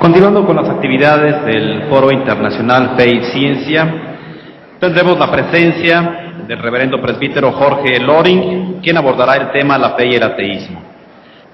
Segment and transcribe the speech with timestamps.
[0.00, 4.16] Continuando con las actividades del Foro Internacional Fe y Ciencia,
[4.80, 10.14] tendremos la presencia del reverendo presbítero Jorge Loring, quien abordará el tema la fe y
[10.14, 10.77] el ateísmo.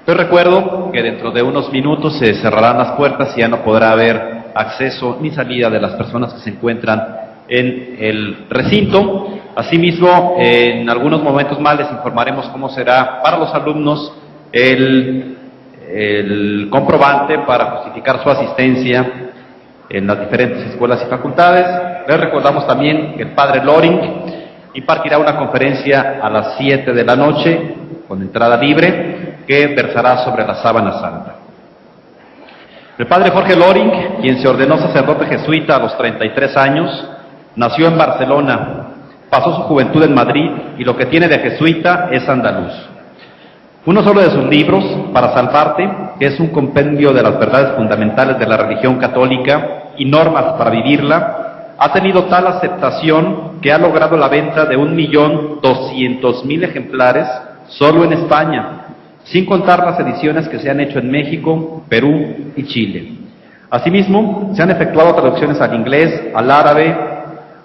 [0.07, 3.93] Yo recuerdo que dentro de unos minutos se cerrarán las puertas y ya no podrá
[3.93, 7.03] haber acceso ni salida de las personas que se encuentran
[7.49, 9.29] en el recinto.
[9.57, 14.12] Asimismo, en algunos momentos más les informaremos cómo será para los alumnos
[14.53, 15.35] el
[15.95, 19.32] el comprobante para justificar su asistencia
[19.89, 21.67] en las diferentes escuelas y facultades.
[22.09, 24.00] Les recordamos también que el padre Loring
[24.75, 27.75] impartirá una conferencia a las 7 de la noche
[28.09, 31.34] con entrada libre que versará sobre la sábana santa.
[32.97, 37.09] El padre Jorge Loring, quien se ordenó sacerdote jesuita a los 33 años,
[37.56, 38.86] nació en Barcelona,
[39.28, 42.73] pasó su juventud en Madrid y lo que tiene de jesuita es andaluz.
[43.86, 48.39] Uno solo de sus libros, Para Salvarte, que es un compendio de las verdades fundamentales
[48.39, 54.17] de la religión católica y normas para vivirla, ha tenido tal aceptación que ha logrado
[54.17, 57.27] la venta de un millón doscientos mil ejemplares
[57.69, 58.84] solo en España,
[59.25, 63.12] sin contar las ediciones que se han hecho en México, Perú y Chile.
[63.70, 66.97] Asimismo, se han efectuado traducciones al inglés, al árabe,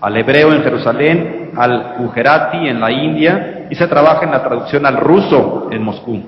[0.02, 4.86] al hebreo en Jerusalén, al Gujarati en la India y se trabaja en la traducción
[4.86, 6.24] al ruso en Moscú.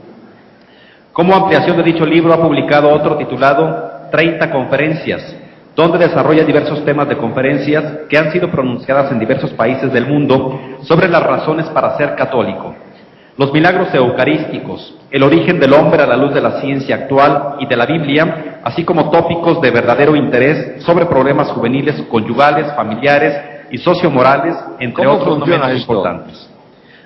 [1.13, 5.35] Como ampliación de dicho libro ha publicado otro titulado 30 conferencias,
[5.75, 10.59] donde desarrolla diversos temas de conferencias que han sido pronunciadas en diversos países del mundo
[10.83, 12.75] sobre las razones para ser católico,
[13.41, 17.65] los milagros eucarísticos, el origen del hombre a la luz de la ciencia actual y
[17.65, 23.79] de la Biblia, así como tópicos de verdadero interés sobre problemas juveniles, conyugales, familiares y
[23.79, 26.47] sociomorales, entre otros no menos importantes.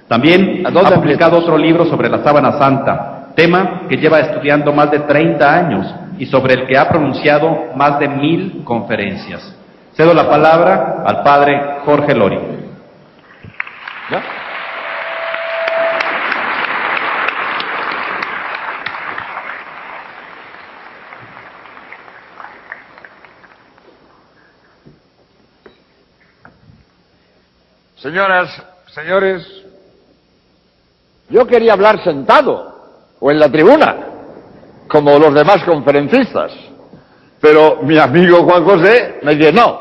[0.09, 4.99] También ha publicado otro libro sobre la sábana santa, tema que lleva estudiando más de
[4.99, 9.55] 30 años y sobre el que ha pronunciado más de mil conferencias.
[9.95, 12.39] Cedo la palabra al padre Jorge Lori.
[27.97, 28.61] Señoras,
[28.93, 29.47] señores,
[31.29, 32.75] yo quería hablar sentado
[33.19, 33.95] o en la tribuna,
[34.87, 36.51] como los demás conferencistas,
[37.39, 39.79] pero mi amigo Juan José me dice, no,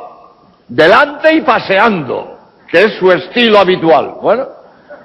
[0.69, 2.39] delante y paseando,
[2.69, 4.15] que es su estilo habitual.
[4.23, 4.47] Bueno,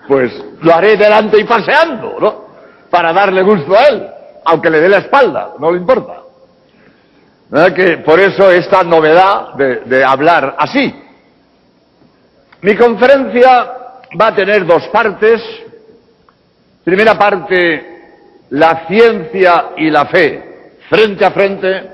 [0.07, 0.31] pues
[0.61, 2.45] lo haré delante y paseando, ¿no?
[2.89, 4.07] Para darle gusto a él,
[4.45, 6.21] aunque le dé la espalda, no le importa.
[7.49, 10.93] ¿Verdad que por eso esta novedad de, de hablar así,
[12.61, 13.71] mi conferencia
[14.19, 15.41] va a tener dos partes.
[16.83, 21.89] Primera parte, la ciencia y la fe, frente a frente.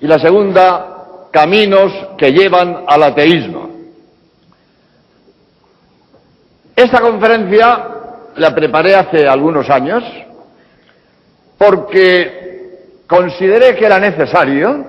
[0.00, 3.70] Y la segunda, caminos que llevan al ateísmo.
[6.74, 7.88] Esta conferencia
[8.36, 10.02] la preparé hace algunos años
[11.58, 14.86] porque consideré que era necesario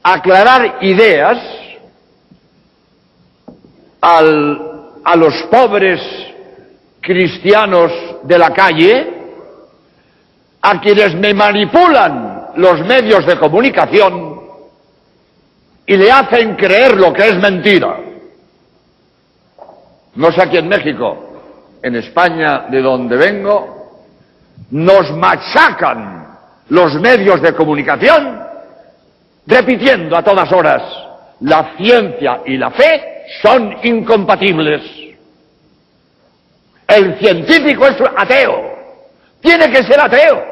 [0.00, 1.63] aclarar ideas
[4.06, 6.00] a los pobres
[7.00, 7.90] cristianos
[8.22, 9.14] de la calle,
[10.60, 14.40] a quienes me manipulan los medios de comunicación
[15.86, 17.96] y le hacen creer lo que es mentira.
[20.16, 24.04] No sé aquí en México, en España, de donde vengo,
[24.70, 26.38] nos machacan
[26.68, 28.40] los medios de comunicación
[29.46, 30.82] repitiendo a todas horas
[31.40, 34.82] la ciencia y la fe son incompatibles.
[36.86, 38.74] El científico es ateo.
[39.40, 40.44] Tiene que ser ateo.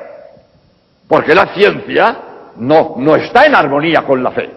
[1.09, 2.17] Porque la ciencia
[2.57, 4.51] no, no está en armonía con la fe.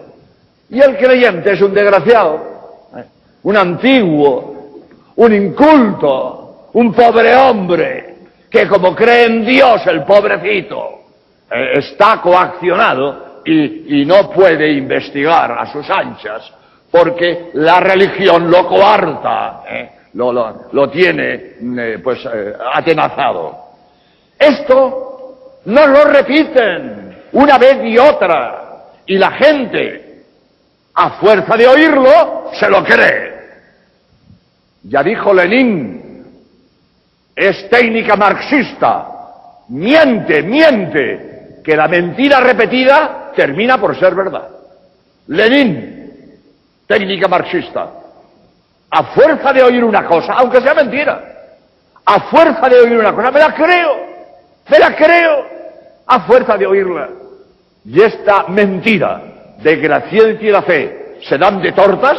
[0.70, 3.04] Y el creyente es un desgraciado, ¿eh?
[3.44, 4.82] un antiguo,
[5.14, 8.16] un inculto, un pobre hombre,
[8.50, 11.02] que como cree en Dios, el pobrecito,
[11.50, 16.52] eh, está coaccionado y, y no puede investigar a sus anchas
[16.96, 19.90] porque la religión lo coarta, ¿eh?
[20.14, 23.66] lo, tiene eh, pues eh, atenazado.
[24.38, 30.22] Esto no lo repiten una vez y otra, y la gente,
[30.94, 33.36] a fuerza de oírlo, se lo cree.
[34.84, 36.24] Ya dijo Lenin,
[37.34, 39.12] es técnica marxista
[39.68, 44.48] miente, miente, que la mentira repetida termina por ser verdad.
[45.28, 45.95] Lenin,
[46.86, 47.90] técnica marxista,
[48.90, 51.20] a fuerza de oír una cosa, aunque sea mentira,
[52.04, 54.06] a fuerza de oír una cosa, me la creo,
[54.70, 55.46] me la creo,
[56.06, 57.08] a fuerza de oírla.
[57.84, 59.22] Y esta mentira
[59.58, 62.18] de que la ciencia y la fe se dan de tortas,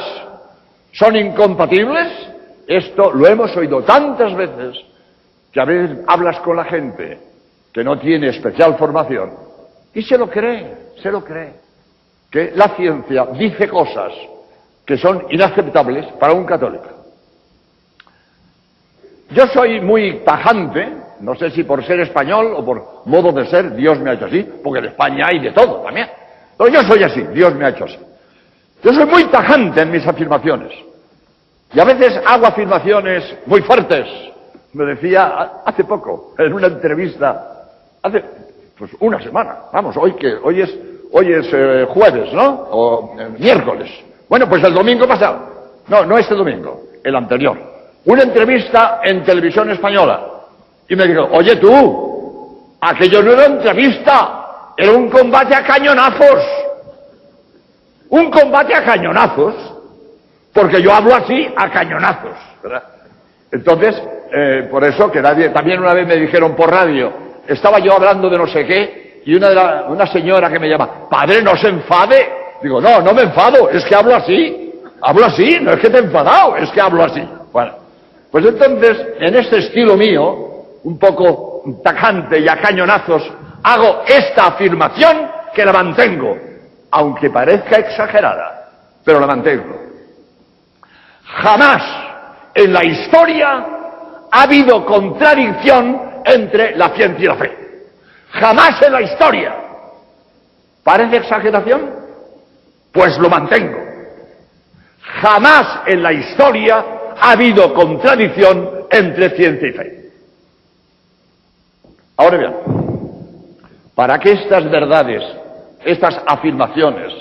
[0.91, 2.07] son incompatibles,
[2.67, 4.77] esto lo hemos oído tantas veces
[5.51, 7.19] que a veces hablas con la gente
[7.73, 9.31] que no tiene especial formación
[9.93, 11.53] y se lo cree, se lo cree.
[12.29, 14.11] Que la ciencia dice cosas
[14.87, 16.87] que son inaceptables para un católico.
[19.31, 20.87] Yo soy muy tajante,
[21.19, 24.25] no sé si por ser español o por modo de ser, Dios me ha hecho
[24.25, 26.07] así, porque en España hay de todo también.
[26.57, 27.97] Pero yo soy así, Dios me ha hecho así.
[28.81, 30.71] Yo soy muy tajante en mis afirmaciones.
[31.73, 34.07] Y a veces hago afirmaciones muy fuertes.
[34.71, 37.65] Me decía hace poco, en una entrevista,
[38.01, 38.23] hace
[38.77, 40.73] pues una semana, vamos, hoy que hoy es
[41.11, 42.67] hoy es eh, jueves, ¿no?
[42.71, 43.89] O eh, miércoles.
[44.29, 45.57] Bueno, pues el domingo pasado.
[45.87, 47.57] No, no este domingo, el anterior.
[48.05, 50.21] Una entrevista en televisión española.
[50.89, 56.43] Y me dijo, oye tú, aquello no era entrevista, era un combate a cañonazos.
[58.09, 59.55] Un combate a cañonazos,
[60.53, 62.37] porque yo hablo así a cañonazos.
[62.63, 62.83] ¿verdad?
[63.51, 64.01] Entonces,
[64.31, 67.11] eh, por eso que nadie, también una vez me dijeron por radio,
[67.47, 70.69] estaba yo hablando de no sé qué, y una, de la, una señora que me
[70.69, 72.46] llama, padre, no se enfade.
[72.61, 74.63] Digo, no, no me enfado, es que hablo así.
[75.01, 77.21] Hablo así, no es que te he enfadado, es que hablo así.
[77.51, 77.73] Bueno,
[78.31, 80.47] pues entonces, en este estilo mío,
[80.83, 83.31] un poco tajante y a cañonazos,
[83.63, 86.37] hago esta afirmación que la mantengo,
[86.91, 88.69] aunque parezca exagerada,
[89.03, 89.75] pero la mantengo.
[91.23, 91.83] Jamás
[92.53, 93.65] en la historia
[94.31, 97.57] ha habido contradicción entre la ciencia y la fe.
[98.31, 99.55] Jamás en la historia.
[100.83, 102.06] ¿Parece exageración?
[102.97, 103.77] Pues lo mantengo.
[105.21, 106.83] Jamás en la historia
[107.15, 110.11] ha habido contradicción entre ciencia y fe.
[112.17, 112.53] Ahora bien,
[113.93, 115.21] para que estas verdades,
[115.85, 117.13] estas afirmaciones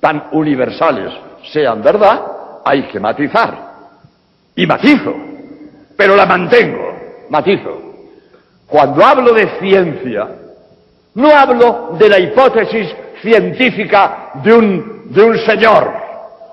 [0.00, 1.12] tan universales
[1.52, 2.22] sean verdad,
[2.64, 3.58] hay que matizar.
[4.54, 5.16] Y matizo,
[5.96, 6.94] pero la mantengo,
[7.28, 7.82] matizo.
[8.68, 10.28] Cuando hablo de ciencia,
[11.14, 15.92] no hablo de la hipótesis científica de un, de un señor,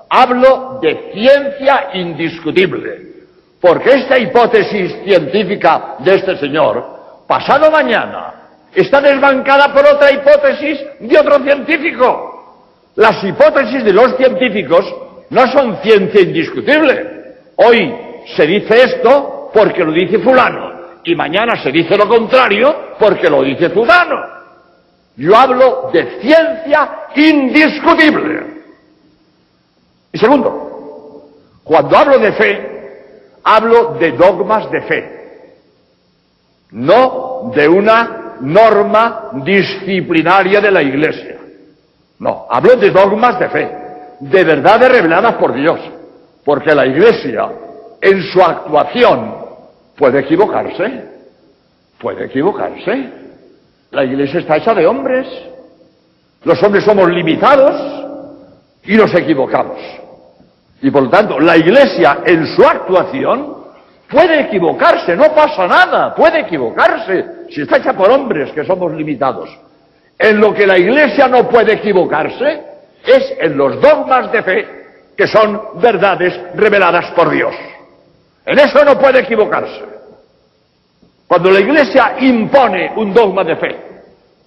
[0.08, 3.12] hablo de ciencia indiscutible,
[3.60, 8.34] porque esta hipótesis científica de este señor, pasado mañana,
[8.74, 12.28] está desbancada por otra hipótesis de otro científico.
[12.96, 14.84] Las hipótesis de los científicos
[15.30, 17.36] no son ciencia indiscutible.
[17.56, 17.94] Hoy
[18.36, 20.72] se dice esto porque lo dice fulano
[21.04, 24.41] y mañana se dice lo contrario porque lo dice fulano.
[25.16, 28.46] Yo hablo de ciencia indiscutible.
[30.12, 31.28] Y segundo,
[31.64, 32.72] cuando hablo de fe,
[33.44, 35.22] hablo de dogmas de fe,
[36.72, 41.38] no de una norma disciplinaria de la Iglesia.
[42.18, 43.76] No, hablo de dogmas de fe,
[44.20, 45.80] de verdades reveladas por Dios,
[46.44, 47.50] porque la Iglesia
[48.00, 49.34] en su actuación
[49.96, 51.04] puede equivocarse,
[51.98, 53.21] puede equivocarse.
[53.92, 55.26] La Iglesia está hecha de hombres,
[56.44, 58.04] los hombres somos limitados
[58.84, 59.78] y nos equivocamos.
[60.80, 63.54] Y por lo tanto, la Iglesia en su actuación
[64.10, 69.50] puede equivocarse, no pasa nada, puede equivocarse, si está hecha por hombres que somos limitados.
[70.18, 72.62] En lo que la Iglesia no puede equivocarse
[73.04, 74.68] es en los dogmas de fe
[75.14, 77.54] que son verdades reveladas por Dios.
[78.46, 79.82] En eso no puede equivocarse.
[81.32, 83.91] Cuando la Iglesia impone un dogma de fe,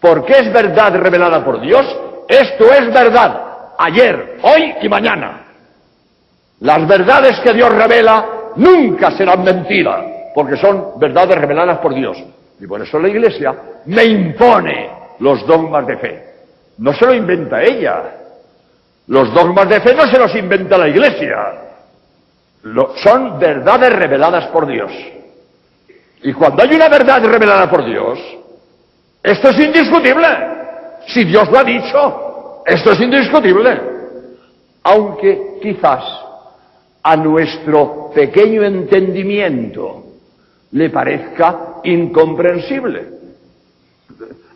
[0.05, 1.83] porque es verdad revelada por Dios,
[2.27, 5.47] esto es verdad ayer, hoy y mañana.
[6.59, 12.23] Las verdades que Dios revela nunca serán mentira, porque son verdades reveladas por Dios.
[12.59, 16.23] Y por eso la Iglesia me impone los dogmas de fe.
[16.77, 18.03] No se lo inventa ella.
[19.07, 21.37] Los dogmas de fe no se los inventa la Iglesia.
[23.03, 24.91] Son verdades reveladas por Dios.
[26.21, 28.19] Y cuando hay una verdad revelada por Dios,
[29.25, 30.27] esto es indiscutible.
[31.07, 33.81] Si Dios lo ha dicho, esto es indiscutible.
[34.83, 36.03] Aunque quizás
[37.01, 40.03] a nuestro pequeño entendimiento
[40.73, 43.07] le parezca incomprensible.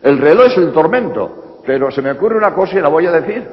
[0.02, 3.12] El reloj es el tormento, pero se me ocurre una cosa y la voy a
[3.12, 3.48] decir.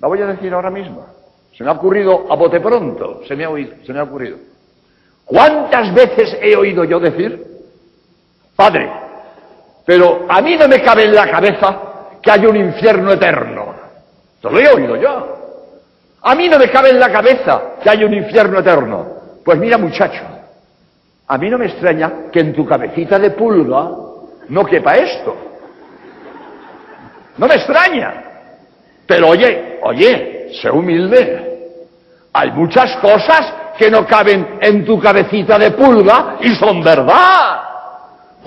[0.00, 1.06] La voy a decir ahora mismo.
[1.54, 4.38] Se me ha ocurrido a bote pronto, se me ha, oído, se me ha ocurrido.
[5.26, 7.44] ¿Cuántas veces he oído yo decir,
[8.56, 9.07] Padre,
[9.88, 11.80] Pero a mí no me cabe en la cabeza
[12.20, 13.74] que haya un infierno eterno.
[14.38, 15.38] Te lo he oído yo.
[16.20, 19.06] A mí no me cabe en la cabeza que haya un infierno eterno.
[19.42, 20.20] Pues mira, muchacho,
[21.26, 23.88] a mí no me extraña que en tu cabecita de pulga
[24.50, 25.34] no quepa esto.
[27.38, 28.24] No me extraña.
[29.06, 31.78] Pero oye, oye, sé humilde.
[32.34, 37.67] Hay muchas cosas que no caben en tu cabecita de pulga y son verdad.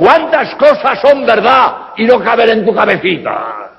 [0.02, 3.70] ¿Cuántas cosas son verdad y no caben en tu cabecita?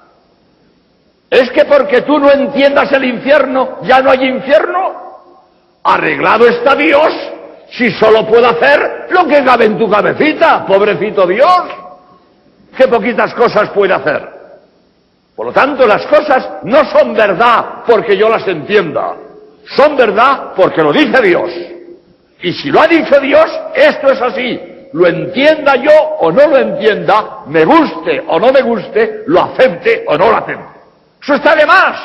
[1.29, 5.81] ¿Es que porque tú no entiendas el infierno ya no hay infierno?
[5.83, 7.12] Arreglado está Dios
[7.73, 11.64] si solo puede hacer lo que cabe en tu cabecita, pobrecito Dios.
[12.76, 14.29] Qué poquitas cosas puede hacer.
[15.35, 19.17] Por lo tanto, las cosas no son verdad porque yo las entienda.
[19.75, 21.50] Son verdad porque lo dice Dios.
[22.43, 24.72] Y si lo ha dicho Dios, esto es así.
[24.93, 30.05] Lo entienda yo o no lo entienda, me guste o no me guste, lo acepte
[30.07, 30.81] o no lo acepte.
[31.23, 31.99] Eso está de más.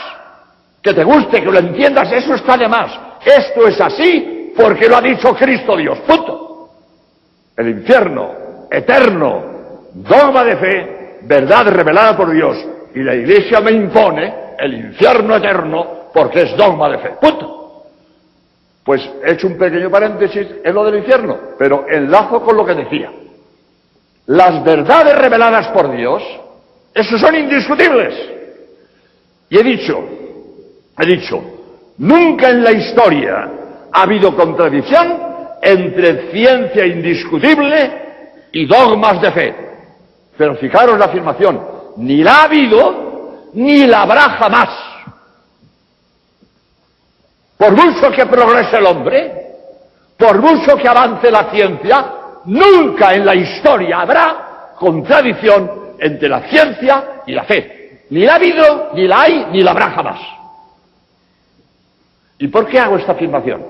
[0.81, 2.91] Que te guste, que lo entiendas, eso está de más.
[3.25, 5.99] Esto es así porque lo ha dicho Cristo Dios.
[5.99, 6.69] Punto.
[7.57, 9.43] El infierno eterno,
[9.93, 12.57] dogma de fe, verdad revelada por Dios.
[12.93, 17.09] Y la iglesia me impone el infierno eterno porque es dogma de fe.
[17.19, 17.57] Punto.
[18.87, 22.73] Pues he hecho un pequeño paréntesis en lo del infierno, pero enlazo con lo que
[22.73, 23.11] decía.
[24.27, 26.23] Las verdades reveladas por Dios,
[26.93, 28.13] esos son indiscutibles.
[29.49, 29.99] Y he dicho,
[30.97, 31.43] he dicho,
[31.97, 33.51] nunca en la historia
[33.91, 35.21] ha habido contradicción
[35.61, 37.91] entre ciencia indiscutible
[38.53, 39.55] y dogmas de fe.
[40.37, 41.61] Pero fijaros la afirmación,
[41.97, 44.96] ni la ha habido ni la habrá jamás.
[47.57, 49.47] Por mucho que progrese el hombre,
[50.17, 52.11] por mucho que avance la ciencia,
[52.45, 58.05] nunca en la historia habrá contradicción entre la ciencia y la fe.
[58.11, 60.19] Ni la ha habido, ni la hay, ni la habrá jamás.
[62.37, 63.65] ¿Y por qué hago esta afirmación?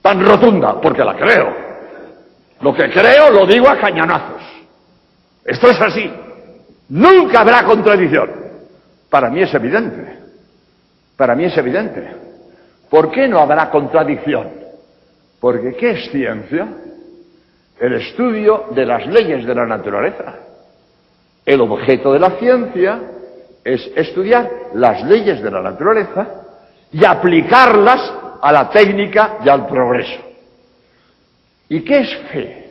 [0.00, 1.54] Tan rotunda, porque la creo.
[2.60, 4.42] Lo que creo lo digo a cañonazos.
[5.44, 6.10] Esto es así.
[6.88, 8.30] Nunca habrá contradicción.
[9.10, 10.18] Para mí es evidente.
[11.16, 12.25] Para mí es evidente.
[12.90, 14.50] ¿Por qué no habrá contradicción?
[15.40, 16.68] Porque ¿qué es ciencia?
[17.78, 20.34] El estudio de las leyes de la naturaleza.
[21.44, 23.00] El objeto de la ciencia
[23.62, 26.26] es estudiar las leyes de la naturaleza
[26.92, 30.20] y aplicarlas a la técnica y al progreso.
[31.68, 32.70] ¿Y qué es fe?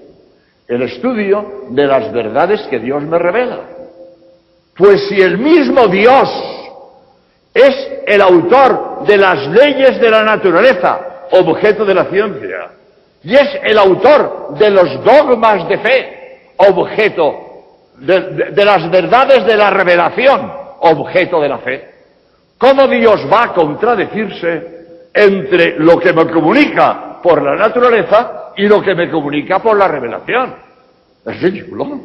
[0.68, 3.60] El estudio de las verdades que Dios me revela.
[4.76, 6.55] Pues si el mismo Dios
[7.56, 11.00] es el autor de las leyes de la naturaleza,
[11.32, 12.68] objeto de la ciencia,
[13.24, 17.34] y es el autor de los dogmas de fe, objeto
[17.98, 21.90] de, las verdades de la revelación, objeto de la fe.
[22.58, 28.82] ¿Cómo Dios va a contradecirse entre lo que me comunica por la naturaleza y lo
[28.82, 30.56] que me comunica por la revelación?
[31.26, 32.02] Es ridículo.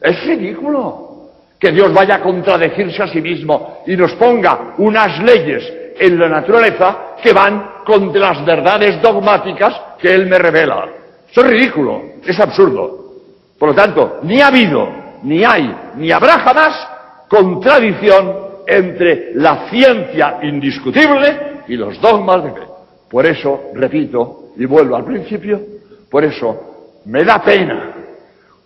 [0.00, 1.11] Es ridículo
[1.62, 5.62] que Dios vaya a contradecirse a sí mismo y nos ponga unas leyes
[5.96, 10.88] en la naturaleza que van contra las verdades dogmáticas que Él me revela.
[11.30, 13.12] Eso es ridículo, es absurdo.
[13.56, 14.88] Por lo tanto, ni ha habido,
[15.22, 16.88] ni hay, ni habrá jamás
[17.28, 22.66] contradicción entre la ciencia indiscutible y los dogmas de fe.
[23.08, 25.60] Por eso, repito, y vuelvo al principio,
[26.10, 27.92] por eso me da pena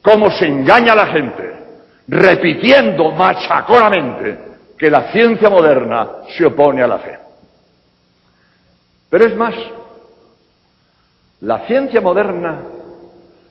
[0.01, 1.56] cómo se engaña a la gente
[2.09, 4.39] repitiendo machaconamente
[4.79, 7.19] que la ciencia moderna se opone a la fe.
[9.09, 9.55] Pero es más,
[11.41, 12.63] la ciencia moderna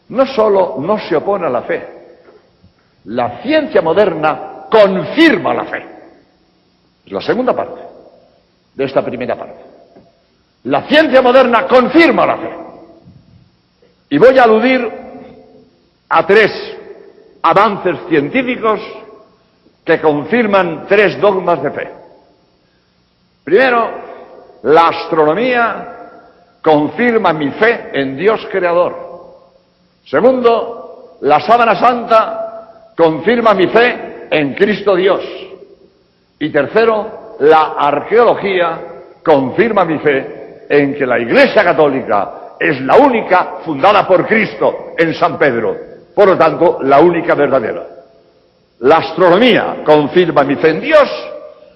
[0.10, 1.96] no solo no se opone a la fe,
[3.06, 5.86] la ciencia moderna confirma la fe.
[7.06, 7.82] Es la segunda parte
[8.74, 9.64] de esta primera parte.
[10.64, 12.50] La ciencia moderna confirma la fe.
[14.10, 14.92] Y voy a aludir
[16.10, 16.75] a tres
[17.46, 18.80] avances científicos
[19.86, 21.92] que confirman tres dogmas de fe.
[23.44, 23.88] Primero,
[24.64, 25.88] la astronomía
[26.64, 28.96] confirma mi fe en Dios creador.
[30.06, 35.22] Segundo, la sábana santa confirma mi fe en Cristo Dios.
[36.40, 38.80] Y tercero, la arqueología
[39.24, 45.14] confirma mi fe en que la Iglesia Católica es la única fundada por Cristo en
[45.14, 47.86] San Pedro por lo tanto, la única verdadera.
[48.80, 51.10] La astronomía confirma mi fe en Dios,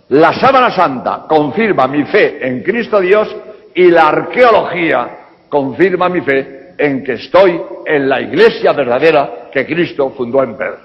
[0.09, 3.35] la sábana santa confirma mi fe en Cristo Dios
[3.75, 5.17] y la arqueología
[5.49, 10.79] confirma mi fe en que estoy en la iglesia verdadera que Cristo fundó en Pedro.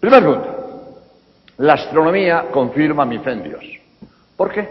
[0.00, 0.58] Primer punto.
[1.58, 3.64] La astronomía confirma mi fe en Dios.
[4.36, 4.68] ¿Por qué?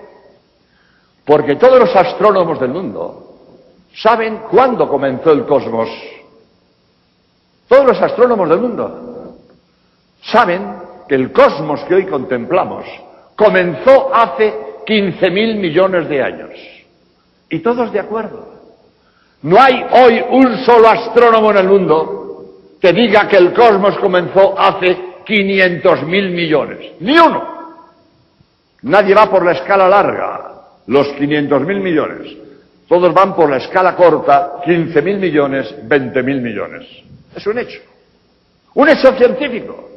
[1.25, 3.27] Porque todos los astrónomos del mundo
[3.93, 5.89] saben cuándo comenzó el cosmos.
[7.67, 9.35] Todos los astrónomos del mundo
[10.23, 12.85] saben que el cosmos que hoy contemplamos
[13.35, 14.53] comenzó hace
[14.85, 16.51] 15.000 millones de años.
[17.49, 18.55] Y todos de acuerdo.
[19.43, 22.17] No hay hoy un solo astrónomo en el mundo
[22.81, 26.93] que diga que el cosmos comenzó hace 500.000 millones.
[26.99, 27.57] Ni uno.
[28.83, 32.37] Nadie va por la escala larga, los 500.000 millones.
[32.87, 36.85] Todos van por la escala corta, 15.000 millones, 20.000 millones.
[37.35, 37.79] Es un hecho.
[38.75, 39.89] Un hecho científico.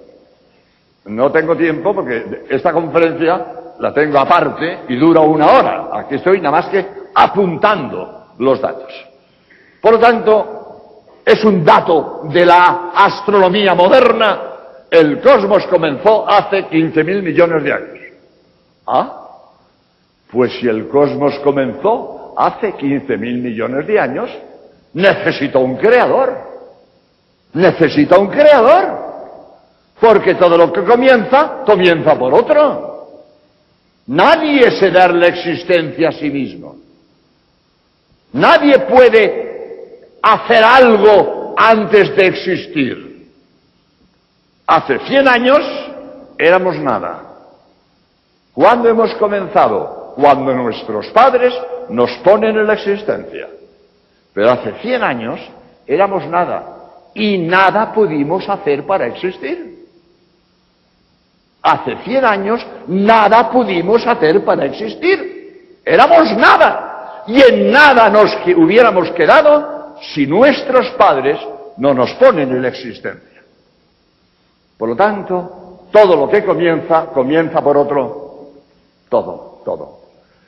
[1.07, 3.47] No tengo tiempo porque esta conferencia
[3.79, 5.89] la tengo aparte y dura una hora.
[5.93, 8.93] Aquí estoy nada más que apuntando los datos.
[9.81, 10.61] Por lo tanto,
[11.25, 14.43] es un dato de la astronomía moderna.
[14.91, 17.99] El cosmos comenzó hace 15.000 millones de años.
[18.87, 19.17] ¿Ah?
[20.31, 24.31] Pues si el cosmos comenzó hace 15.000 millones de años,
[24.93, 26.50] necesita un creador.
[27.53, 29.01] Necesita un creador.
[30.01, 32.91] Porque todo lo que comienza, comienza por otro.
[34.07, 36.77] Nadie se da la existencia a sí mismo.
[38.33, 43.29] Nadie puede hacer algo antes de existir.
[44.67, 45.61] Hace 100 años
[46.39, 47.23] éramos nada.
[48.55, 50.15] ¿Cuándo hemos comenzado?
[50.17, 51.53] Cuando nuestros padres
[51.91, 53.49] nos ponen en la existencia.
[54.33, 55.41] Pero hace 100 años
[55.87, 56.80] éramos nada
[57.15, 59.71] y nada pudimos hacer para existir.
[61.63, 65.81] Hace 100 años nada pudimos hacer para existir.
[65.85, 67.25] Éramos nada.
[67.27, 71.39] Y en nada nos hubiéramos quedado si nuestros padres
[71.77, 73.43] no nos ponen en existencia.
[74.79, 78.31] Por lo tanto, todo lo que comienza, comienza por otro.
[79.09, 80.01] Todo, todo.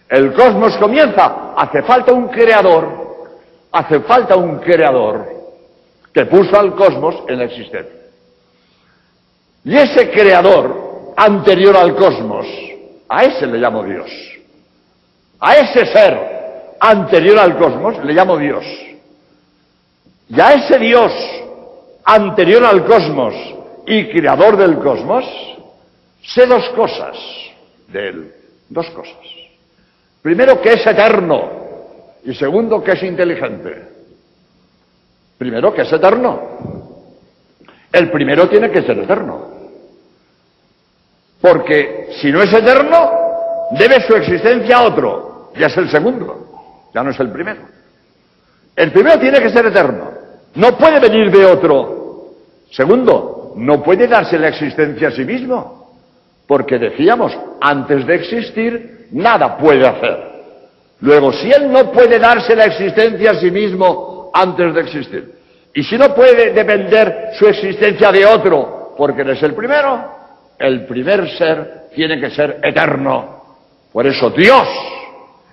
[0.09, 3.27] El cosmos comienza, hace falta un creador,
[3.73, 5.42] hace falta un creador
[6.13, 8.01] que puso al cosmos en existencia.
[9.65, 12.47] Y ese creador anterior al cosmos.
[13.09, 14.11] A ese le llamo Dios.
[15.41, 18.65] A ese ser anterior al cosmos le llamo Dios.
[20.29, 21.13] Y a ese Dios
[22.05, 23.35] anterior al cosmos
[23.87, 25.25] y creador del cosmos,
[26.23, 27.17] sé dos cosas
[27.89, 28.35] de él.
[28.69, 29.17] Dos cosas.
[30.23, 31.51] Primero que es eterno
[32.25, 33.92] y segundo que es inteligente.
[35.43, 36.41] Primero que es eterno.
[37.93, 39.49] El primero tiene que ser eterno.
[41.41, 43.11] Porque si no es eterno,
[43.73, 45.51] debe su existencia a otro.
[45.57, 47.63] Ya es el segundo, ya no es el primero.
[48.77, 50.13] El primero tiene que ser eterno.
[50.55, 52.35] No puede venir de otro.
[52.71, 55.99] Segundo, no puede darse la existencia a sí mismo.
[56.47, 60.19] Porque decíamos, antes de existir, nada puede hacer.
[61.01, 65.43] Luego, si él no puede darse la existencia a sí mismo antes de existir,
[65.75, 70.05] y si no puede depender su existencia de otro, porque él es el primero,
[70.59, 73.43] el primer ser tiene que ser eterno.
[73.93, 74.69] Por eso Dios,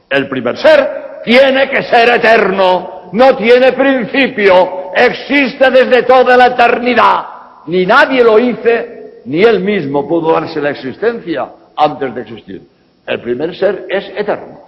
[0.10, 3.10] el primer ser, tiene que ser eterno.
[3.14, 4.92] No tiene principio.
[4.96, 7.26] Existe desde toda la eternidad.
[7.68, 12.62] Ni nadie lo hice, ni él mismo pudo darse la existencia antes de existir.
[13.06, 14.60] El primer ser es eterno.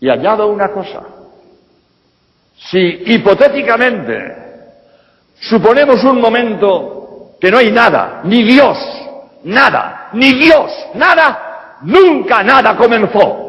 [0.00, 1.02] Y añado una cosa.
[2.70, 4.36] Si hipotéticamente
[5.40, 8.78] suponemos un momento que no hay nada, ni Dios,
[9.44, 13.42] nada, ni Dios, nada, nunca nada comenzó.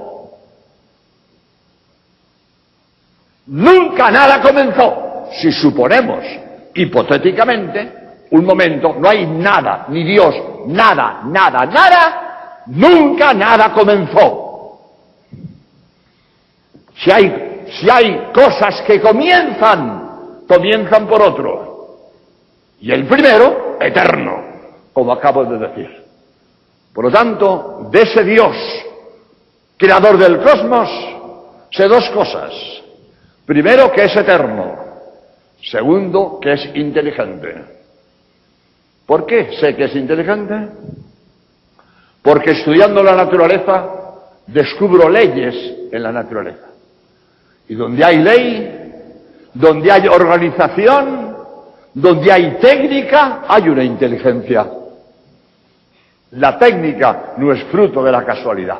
[3.46, 5.30] Nunca nada comenzó.
[5.40, 6.24] Si suponemos,
[6.74, 10.36] hipotéticamente, un momento, no hay nada, ni Dios,
[10.68, 14.80] nada, nada, nada, nunca nada comenzó.
[16.96, 21.98] Si hay, si hay cosas que comienzan, comienzan por otro.
[22.80, 24.54] Y el primero, eterno
[24.94, 26.04] como acabo de decir.
[26.94, 28.56] Por lo tanto, de ese Dios,
[29.76, 30.90] creador del cosmos,
[31.72, 32.54] sé dos cosas.
[33.46, 34.84] Primero, que es eterno.
[35.62, 37.56] Segundo, que es inteligente.
[39.06, 40.68] ¿Por qué sé que es inteligente?
[42.22, 43.90] Porque estudiando la naturaleza
[44.48, 45.56] descubro leyes
[45.92, 46.68] en la naturaleza.
[47.68, 48.84] Y donde hay ley,
[49.54, 51.36] donde hay organización,
[51.94, 54.68] donde hay técnica, hay una inteligencia.
[56.32, 58.80] La técnica no es fruto de la casualidad.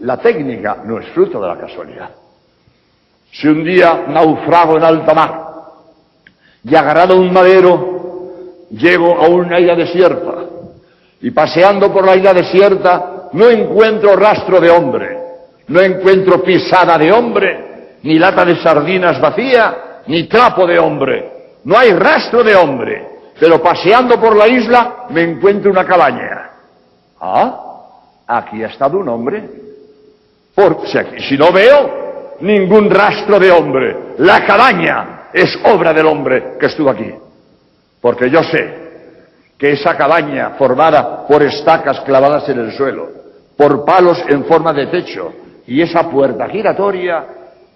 [0.00, 2.10] La técnica no es fruto de la casualidad.
[3.32, 5.44] Si un día naufrago en alta mar
[6.64, 8.00] y agarrado un madero
[8.70, 10.34] llego a una isla desierta
[11.20, 15.19] y paseando por la isla desierta no encuentro rastro de hombre,
[15.70, 21.32] no encuentro pisada de hombre, ni lata de sardinas vacía, ni trapo de hombre.
[21.64, 23.06] No hay rastro de hombre,
[23.38, 26.50] pero paseando por la isla me encuentro una cabaña.
[27.20, 29.48] Ah, aquí ha estado un hombre.
[30.56, 36.56] Por, si, si no veo ningún rastro de hombre, la cabaña es obra del hombre
[36.58, 37.14] que estuvo aquí.
[38.00, 38.74] Porque yo sé
[39.56, 43.08] que esa cabaña formada por estacas clavadas en el suelo,
[43.56, 45.32] por palos en forma de techo
[45.66, 47.24] y esa puerta giratoria,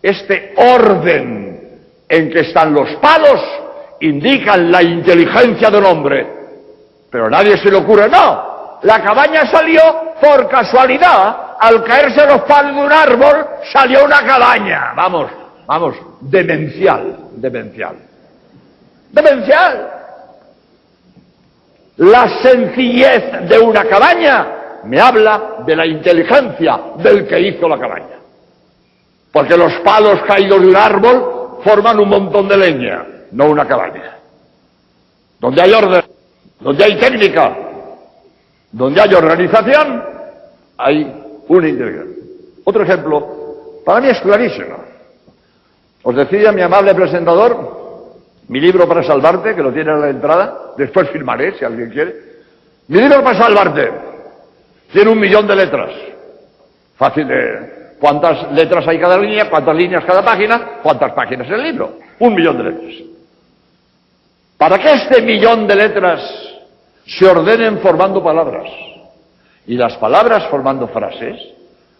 [0.02, 3.40] este orden en que están los palos,
[4.00, 6.26] indican la inteligencia del hombre.
[7.10, 9.80] Pero a nadie se le ocurre, no, la cabaña salió
[10.20, 14.92] por casualidad, al caerse los palos de un árbol salió una cabaña.
[14.94, 15.30] Vamos,
[15.66, 17.96] vamos, demencial, demencial.
[19.10, 19.90] Demencial.
[21.96, 28.18] La sencillez de una cabaña me habla de la inteligencia del que hizo la cabaña.
[29.32, 34.16] Porque los palos caídos de un árbol forman un montón de leña, no una cabaña.
[35.40, 36.04] Donde hay orden,
[36.60, 37.56] donde hay técnica,
[38.70, 40.02] donde hay organización,
[40.78, 42.24] hay una inteligencia.
[42.64, 44.76] Otro ejemplo, para mí es clarísimo.
[46.02, 47.84] Os decía mi amable presentador,
[48.48, 52.14] mi libro para salvarte, que lo tiene en la entrada, después firmaré si alguien quiere.
[52.88, 54.13] Mi libro para salvarte
[54.94, 55.90] tiene un millón de letras.
[56.96, 57.96] Fácil de...
[58.00, 59.50] ¿Cuántas letras hay cada línea?
[59.50, 60.78] ¿Cuántas líneas cada página?
[60.82, 61.98] ¿Cuántas páginas el libro?
[62.20, 62.94] Un millón de letras.
[64.56, 66.20] Para que este millón de letras
[67.06, 68.70] se ordenen formando palabras
[69.66, 71.40] y las palabras formando frases,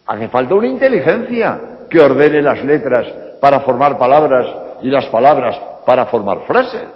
[0.06, 3.06] hace falta una inteligencia que ordene las letras
[3.40, 4.46] para formar palabras
[4.82, 6.88] y las palabras para formar frases.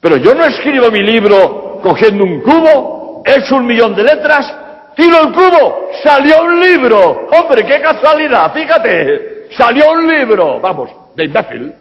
[0.00, 4.65] Pero yo no escribo mi libro cogiendo un cubo, es un millón de letras,
[4.96, 7.28] tiro el cubo, salió un libro.
[7.30, 10.58] Hombre, qué casualidad, fíjate, salió un libro.
[10.58, 11.72] Vamos, de imbécil.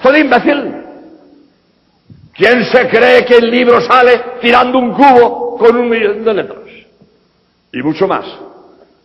[0.00, 0.74] Fue de imbécil.
[2.34, 6.58] ¿Quién se cree que el libro sale tirando un cubo con un millón de letras?
[7.72, 8.24] Y mucho más.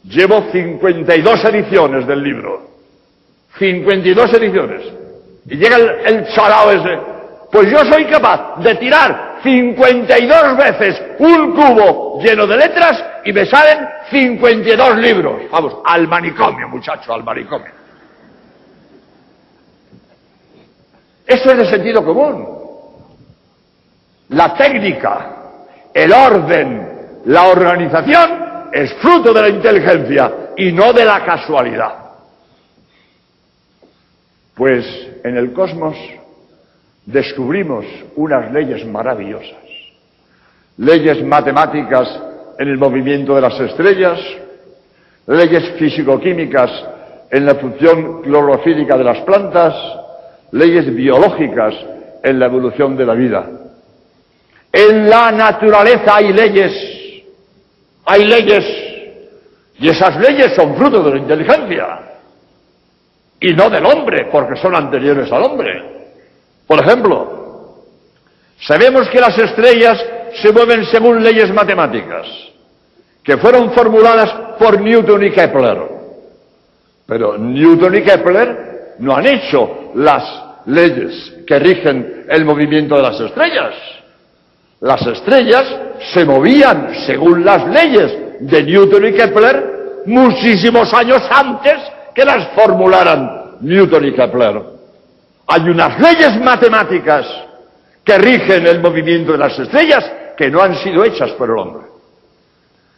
[0.03, 2.67] Llevo 52 ediciones del libro.
[3.59, 4.81] 52 ediciones.
[5.49, 6.97] Y llega el, el charao ese.
[7.51, 13.45] Pues yo soy capaz de tirar 52 veces un cubo lleno de letras y me
[13.45, 15.41] salen 52 libros.
[15.51, 17.73] Vamos, al manicomio, muchacho, al manicomio.
[21.25, 22.47] Eso es de sentido común.
[24.29, 25.35] La técnica,
[25.93, 31.95] el orden, la organización es fruto de la inteligencia y no de la casualidad.
[34.55, 34.85] Pues
[35.25, 35.97] en el cosmos
[37.05, 37.85] descubrimos
[38.15, 39.65] unas leyes maravillosas,
[40.77, 42.21] leyes matemáticas
[42.59, 44.19] en el movimiento de las estrellas,
[45.27, 46.71] leyes físico-químicas
[47.29, 49.75] en la función clorofílica de las plantas,
[50.51, 51.73] leyes biológicas
[52.23, 53.49] en la evolución de la vida.
[54.71, 56.73] En la naturaleza hay leyes,
[58.05, 58.65] hay leyes,
[59.79, 61.99] y esas leyes son fruto de la inteligencia
[63.39, 65.97] y no del hombre, porque son anteriores al hombre.
[66.65, 67.83] Por ejemplo,
[68.59, 70.03] sabemos que las estrellas
[70.41, 72.27] se mueven según leyes matemáticas,
[73.23, 75.77] que fueron formuladas por Newton y Kepler.
[77.05, 80.23] Pero Newton y Kepler no han hecho las
[80.65, 83.73] leyes que rigen el movimiento de las estrellas.
[84.81, 85.65] Las estrellas
[86.13, 91.75] se movían según las leyes de Newton y Kepler muchísimos años antes
[92.13, 94.61] que las formularan Newton y Kepler.
[95.47, 97.25] Hay unas leyes matemáticas
[98.03, 100.03] que rigen el movimiento de las estrellas
[100.37, 101.87] que no han sido hechas por el hombre.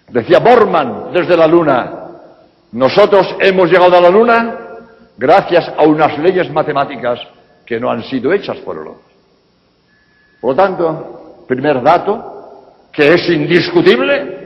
[0.10, 2.08] Decía Bormann desde la Luna,
[2.74, 4.58] nosotros hemos llegado a la Luna
[5.18, 7.20] gracias a unas leyes matemáticas
[7.66, 9.04] que no han sido hechas por el hombre.
[10.42, 14.40] Por lo tanto, primer dato, que es indiscutible,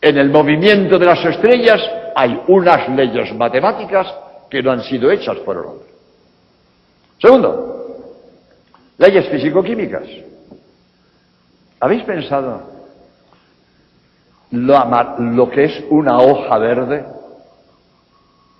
[0.00, 1.80] en el movimiento de las estrellas
[2.14, 4.06] hay unas leyes matemáticas
[4.48, 5.88] que no han sido hechas por el hombre.
[7.20, 7.96] Segundo,
[8.98, 10.29] leyes físico-químicas.
[11.80, 12.60] ¿Habéis pensado
[14.50, 17.06] lo, que es una hoja verde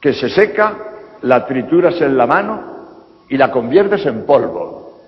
[0.01, 0.75] que se seca,
[1.21, 2.63] la trituras en la mano
[3.29, 5.01] y la conviertes en polvo?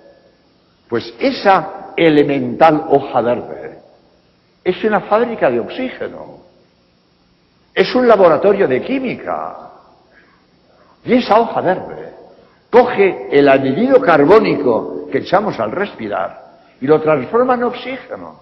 [0.87, 3.79] Pues esa elemental hoja verde
[4.63, 6.43] es una fábrica de oxígeno.
[7.73, 9.71] Es un laboratorio de química.
[11.03, 12.13] Y esa hoja verde
[12.69, 16.42] coge el anhídrido carbónico que echamos al respirar
[16.83, 18.41] y lo transforma en oxígeno.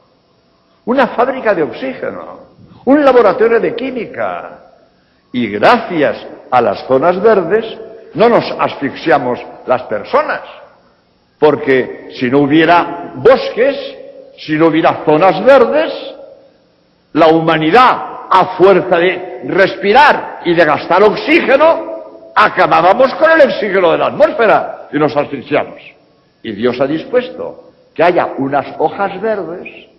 [0.86, 2.40] Una fábrica de oxígeno,
[2.86, 4.62] un laboratorio de química.
[5.32, 7.64] Y gracias a las zonas verdes
[8.16, 10.42] no nos asfixiamos las personas.
[11.38, 13.78] Porque si no hubiera bosques,
[14.40, 15.94] si no hubiera zonas verdes,
[17.14, 24.00] la humanidad, a fuerza de respirar y de gastar oxígeno, acabábamos con el oxígeno de
[24.00, 25.80] la atmósfera y nos asfixiamos.
[26.42, 29.92] Y Dios ha dispuesto que haya unas hojas verdes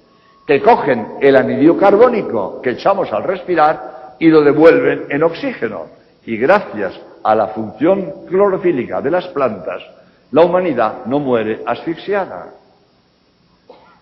[0.46, 5.86] que cogen el anidrio carbónico que echamos al respirar y lo devuelven en oxígeno.
[6.26, 9.82] Y gracias a la función clorofílica de las plantas,
[10.30, 12.46] la humanidad no muere asfixiada.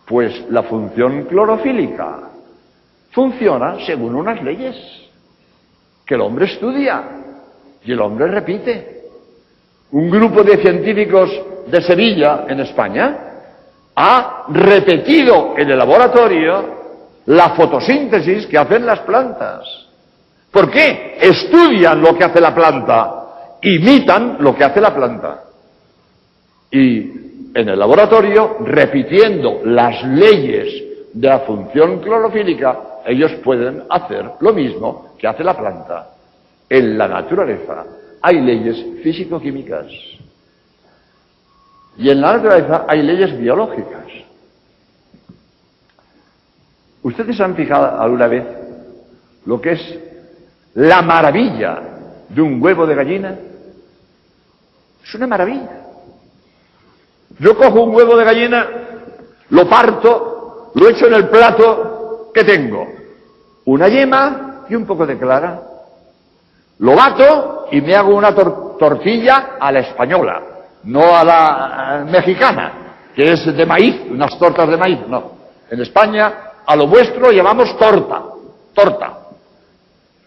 [0.06, 2.30] Pues la función clorofílica
[3.12, 4.76] funciona según unas leyes
[6.06, 7.04] que el hombre estudia
[7.84, 9.00] y el hombre repite.
[9.92, 11.30] Un grupo de científicos
[11.66, 13.29] de Sevilla, en España,
[13.96, 16.80] ha repetido en el laboratorio
[17.26, 19.88] la fotosíntesis que hacen las plantas.
[20.50, 21.18] ¿Por qué?
[21.20, 25.44] Estudian lo que hace la planta, imitan lo que hace la planta.
[26.70, 26.98] Y
[27.54, 35.14] en el laboratorio, repitiendo las leyes de la función clorofílica, ellos pueden hacer lo mismo
[35.18, 36.10] que hace la planta.
[36.68, 37.84] En la naturaleza
[38.22, 39.86] hay leyes físico-químicas.
[41.96, 44.04] Y en la naturaleza hay leyes biológicas.
[47.02, 48.44] ¿Ustedes han fijado alguna vez
[49.46, 49.98] lo que es
[50.74, 51.80] la maravilla
[52.28, 53.38] de un huevo de gallina?
[55.02, 55.80] Es una maravilla.
[57.38, 58.66] Yo cojo un huevo de gallina,
[59.48, 62.86] lo parto, lo echo en el plato que tengo.
[63.64, 65.62] Una yema y un poco de clara.
[66.78, 70.42] Lo bato y me hago una tortilla a la española,
[70.84, 72.72] no a la mexicana,
[73.14, 75.32] que es de maíz, unas tortas de maíz, no.
[75.70, 76.32] En España,
[76.66, 78.22] a lo vuestro llamamos torta,
[78.74, 79.18] torta.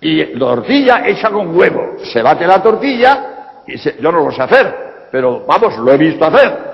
[0.02, 1.98] Y tortilla hecha con huevo.
[2.04, 6.26] Se bate la tortilla, y yo no lo sé hacer, pero vamos, lo he visto
[6.26, 6.74] hacer.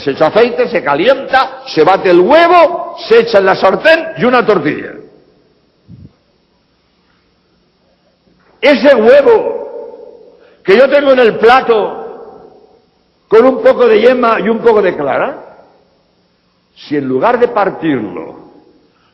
[0.00, 4.24] Se echa aceite, se calienta, se bate el huevo, se echa en la sartén y
[4.24, 4.92] una tortilla.
[8.60, 12.03] Ese huevo que yo tengo en el plato
[13.34, 15.56] con un poco de yema y un poco de clara,
[16.76, 18.44] si en lugar de partirlo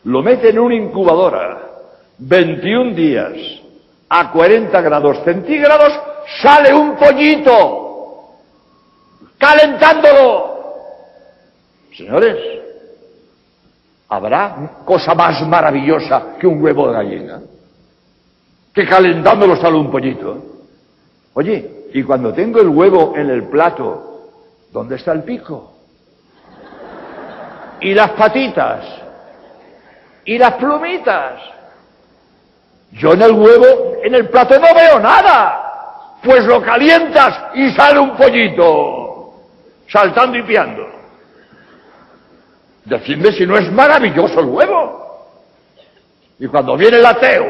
[0.04, 1.70] lo mete en una incubadora
[2.18, 3.32] 21 días
[4.10, 5.98] a 40 grados centígrados,
[6.42, 8.36] sale un pollito
[9.38, 10.50] calentándolo.
[11.96, 12.36] Señores,
[14.06, 17.40] ¿habrá cosa más maravillosa que un huevo de gallina?
[18.74, 20.44] que calentándolo sale un pollito.
[21.32, 24.09] Oye, y cuando tengo el huevo en el plato,
[24.70, 25.72] ¿dónde está el pico?
[27.80, 28.84] Y las patitas.
[30.24, 31.40] Y las plumitas.
[32.92, 36.18] Yo en el huevo, en el plato no veo nada.
[36.22, 39.34] Pues lo calientas y sale un pollito.
[39.88, 40.86] Saltando y piando.
[42.84, 45.00] Decidme si no es maravilloso el huevo.
[46.38, 47.46] Y cuando viene el ateo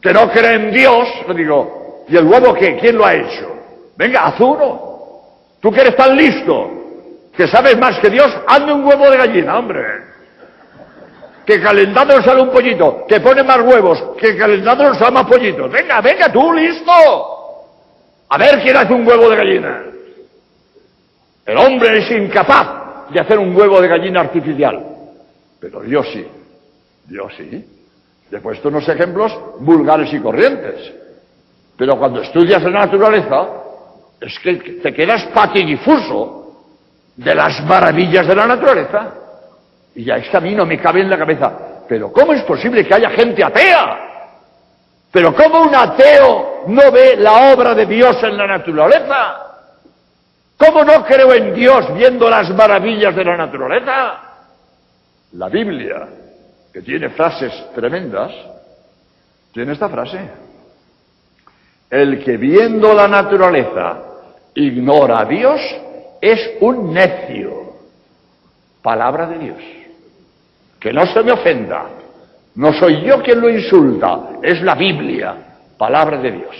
[0.00, 2.76] que no cree en Dios, le digo, ¿y el huevo qué?
[2.76, 3.48] ¿Quién lo ha hecho?
[3.96, 4.38] Venga, haz.
[5.60, 6.70] Tú que eres tan listo,
[7.36, 9.84] que sabes más que Dios, hazme un huevo de gallina, hombre.
[11.44, 15.70] Que calentando sale un pollito, que pone más huevos, que calentando sale más pollitos.
[15.70, 16.92] Venga, venga, tú listo.
[18.28, 19.84] A ver quién hace un huevo de gallina.
[21.46, 24.84] El hombre es incapaz de hacer un huevo de gallina artificial.
[25.58, 26.26] Pero Dios sí.
[27.06, 27.64] Dios sí.
[28.30, 30.92] He puesto unos ejemplos vulgares y corrientes.
[31.76, 33.48] Pero cuando estudias la naturaleza,
[34.20, 36.38] es que te quedas patidifuso
[37.16, 39.14] de las maravillas de la naturaleza.
[39.94, 41.84] Y ya es que a mí no me cabe en la cabeza.
[41.88, 43.98] Pero ¿cómo es posible que haya gente atea?
[45.10, 49.46] Pero ¿cómo un ateo no ve la obra de Dios en la naturaleza?
[50.56, 54.20] ¿Cómo no creo en Dios viendo las maravillas de la naturaleza?
[55.32, 56.08] La Biblia
[56.72, 58.30] que tiene frases tremendas,
[59.52, 60.18] tiene esta frase.
[61.90, 64.07] El que viendo la naturaleza
[64.54, 65.60] ignora a Dios
[66.20, 67.74] es un necio.
[68.82, 69.58] Palabra de Dios.
[70.80, 71.86] Que no se me ofenda.
[72.54, 75.36] No soy yo quien lo insulta, es la Biblia.
[75.76, 76.56] Palabra de Dios.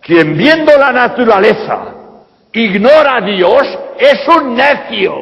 [0.00, 1.94] Quien viendo la naturaleza
[2.52, 3.62] ignora a Dios
[3.98, 5.14] es un necio.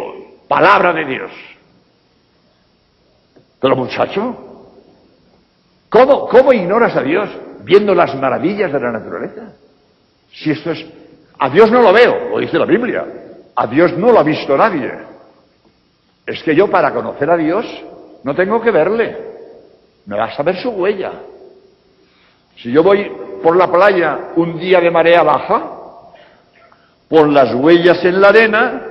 [0.49, 1.31] Palabra de Dios.
[3.61, 4.67] Pero muchacho,
[5.89, 7.31] ¿cómo, ¿cómo ignoras a Dios
[7.63, 9.55] viendo las maravillas de la naturaleza?
[10.33, 10.85] Si esto es...
[11.39, 13.05] A Dios no lo veo, lo dice la Biblia.
[13.55, 14.93] A Dios no lo ha visto nadie.
[16.27, 17.67] Es que yo para conocer a Dios
[18.23, 19.17] no tengo que verle,
[20.07, 21.13] me vas a ver su huella.
[22.57, 23.11] Si yo voy
[23.43, 25.63] por la playa un día de marea baja,
[27.09, 28.87] por las huellas en la arena,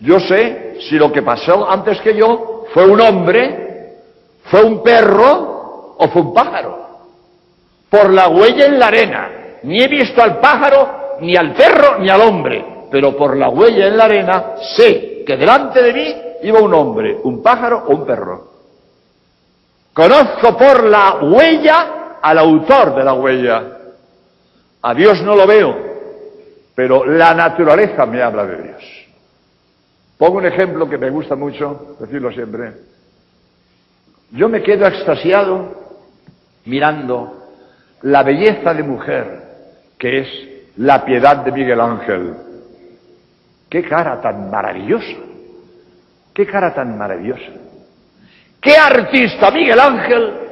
[0.00, 3.96] yo sé si lo que pasó antes que yo fue un hombre,
[4.44, 6.88] fue un perro o fue un pájaro.
[7.88, 9.30] Por la huella en la arena.
[9.64, 12.64] Ni he visto al pájaro, ni al perro, ni al hombre.
[12.90, 14.44] Pero por la huella en la arena
[14.76, 18.48] sé que delante de mí iba un hombre, un pájaro o un perro.
[19.92, 23.64] Conozco por la huella al autor de la huella.
[24.82, 25.76] A Dios no lo veo,
[26.74, 29.08] pero la naturaleza me habla de Dios.
[30.16, 32.72] Pongo un ejemplo que me gusta mucho decirlo siempre.
[34.30, 35.74] Yo me quedo extasiado
[36.64, 37.34] mirando
[38.02, 39.47] la belleza de mujer
[39.98, 40.28] que es
[40.76, 42.34] la piedad de Miguel Ángel.
[43.68, 45.18] Qué cara tan maravillosa.
[46.34, 47.52] Qué cara tan maravillosa.
[48.60, 50.48] Qué artista Miguel Ángel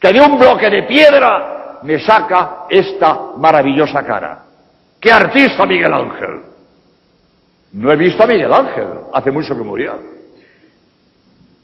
[0.00, 4.44] que de un bloque de piedra me saca esta maravillosa cara.
[5.00, 6.42] Qué artista Miguel Ángel.
[7.72, 9.98] No he visto a Miguel Ángel, hace mucho que murió.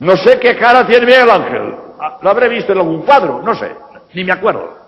[0.00, 1.74] No sé qué cara tiene Miguel Ángel.
[2.00, 3.74] Ah, lo habré visto en algún cuadro, no sé,
[4.12, 4.83] ni me acuerdo.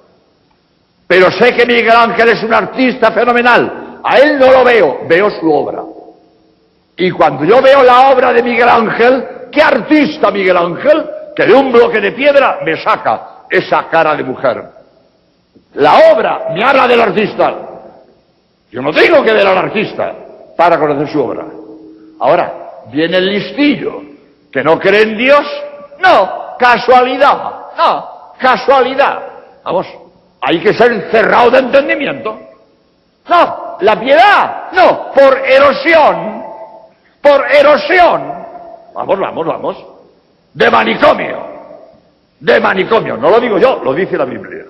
[1.07, 4.01] Pero sé que Miguel Ángel es un artista fenomenal.
[4.03, 5.83] A él no lo veo, veo su obra.
[6.97, 11.05] Y cuando yo veo la obra de Miguel Ángel, ¿qué artista Miguel Ángel?
[11.35, 14.64] Que de un bloque de piedra me saca esa cara de mujer.
[15.75, 17.55] La obra me habla del artista.
[18.71, 20.14] Yo no tengo que ver al artista
[20.57, 21.45] para conocer su obra.
[22.19, 22.53] Ahora,
[22.90, 24.03] viene el listillo,
[24.51, 25.45] que no cree en Dios.
[26.01, 27.53] No, casualidad.
[27.77, 29.21] No, casualidad.
[29.64, 29.87] Vamos,
[30.40, 32.38] hay que ser cerrado de entendimiento.
[33.29, 34.72] No, la piedad.
[34.72, 36.44] No, por erosión.
[37.20, 38.33] Por erosión.
[38.94, 39.87] Vamos, vamos, vamos.
[40.55, 41.46] De manicomio.
[42.40, 43.16] De manicomio.
[43.16, 44.64] No lo digo yo, lo dice la Biblia.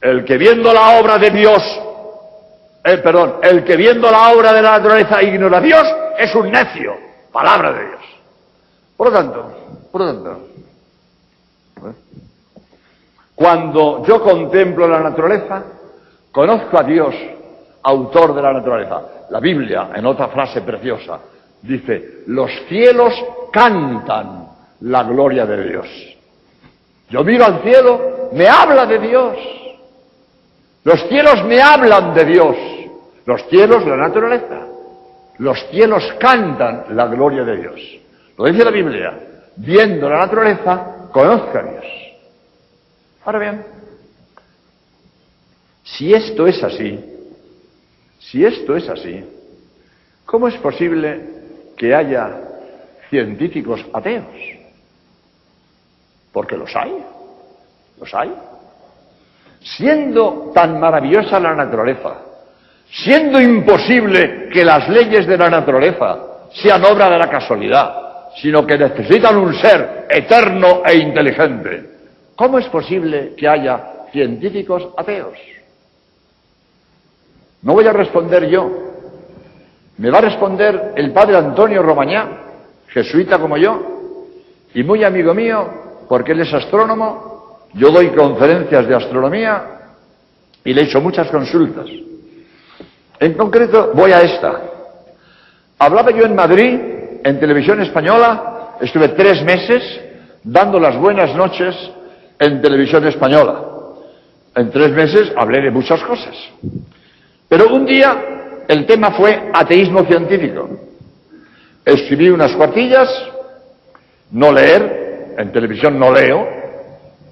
[0.00, 1.62] El que viendo la obra de Dios
[2.84, 5.86] eh, perdón, el que viendo la obra de la naturaleza ignora a Dios
[6.18, 6.96] es un necio.
[7.30, 8.02] Palabra de Dios.
[8.96, 10.48] Por lo tanto, por lo tanto,
[11.86, 11.92] ¿eh?
[13.42, 15.64] Cuando yo contemplo la naturaleza,
[16.30, 17.12] conozco a Dios,
[17.82, 19.02] autor de la naturaleza.
[19.30, 21.18] La Biblia, en otra frase preciosa,
[21.60, 23.12] dice, los cielos
[23.52, 24.46] cantan
[24.82, 25.86] la gloria de Dios.
[27.10, 29.36] Yo miro al cielo, me habla de Dios.
[30.84, 32.56] Los cielos me hablan de Dios.
[33.26, 34.68] Los cielos, la naturaleza.
[35.38, 37.80] Los cielos cantan la gloria de Dios.
[38.38, 39.18] Lo dice la Biblia.
[39.56, 42.01] Viendo la naturaleza, conozca a Dios.
[43.24, 43.64] Ahora bien,
[45.84, 46.98] si esto es así,
[48.18, 49.24] si esto es así,
[50.26, 51.20] ¿cómo es posible
[51.76, 52.30] que haya
[53.10, 54.26] científicos ateos?
[56.32, 56.92] Porque los hay,
[58.00, 58.32] los hay.
[59.60, 62.16] Siendo tan maravillosa la naturaleza,
[62.90, 68.78] siendo imposible que las leyes de la naturaleza sean obra de la casualidad, sino que
[68.78, 71.91] necesitan un ser eterno e inteligente,
[72.42, 75.38] ¿cómo es posible que haya científicos ateos?
[77.62, 78.68] No voy a responder yo,
[79.98, 82.26] me va a responder el padre Antonio Romañá,
[82.88, 84.26] jesuita como yo,
[84.74, 85.68] y muy amigo mío,
[86.08, 89.92] porque él es astrónomo, yo doy conferencias de astronomía
[90.64, 91.86] y le he hecho muchas consultas.
[93.20, 94.62] En concreto, voy a esta.
[95.78, 96.76] Hablaba yo en Madrid,
[97.22, 100.00] en televisión española, estuve tres meses
[100.42, 101.76] dando las buenas noches
[102.42, 103.62] en televisión española.
[104.54, 106.34] En tres meses hablé de muchas cosas.
[107.48, 110.68] Pero un día el tema fue ateísmo científico.
[111.84, 113.08] Escribí unas cuartillas,
[114.32, 116.46] no leer, en televisión no leo,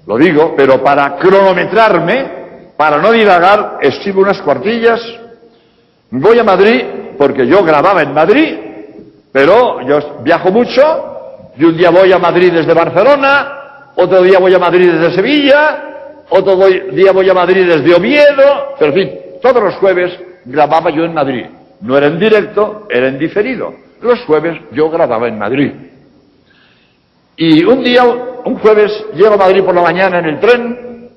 [0.07, 5.01] lo digo, pero para cronometrarme, para no divagar, escribo unas cuartillas,
[6.09, 6.83] voy a Madrid,
[7.17, 8.57] porque yo grababa en Madrid,
[9.31, 13.60] pero yo viajo mucho, y un día voy a Madrid desde Barcelona,
[13.95, 16.57] otro día voy a Madrid desde Sevilla, otro
[16.91, 21.13] día voy a Madrid desde Oviedo, pero en fin, todos los jueves grababa yo en
[21.13, 21.45] Madrid.
[21.81, 23.73] No era en directo, era en diferido.
[24.01, 25.71] Los jueves yo grababa en Madrid.
[27.35, 31.09] Y un día, un jueves, llego a Madrid por la mañana en el tren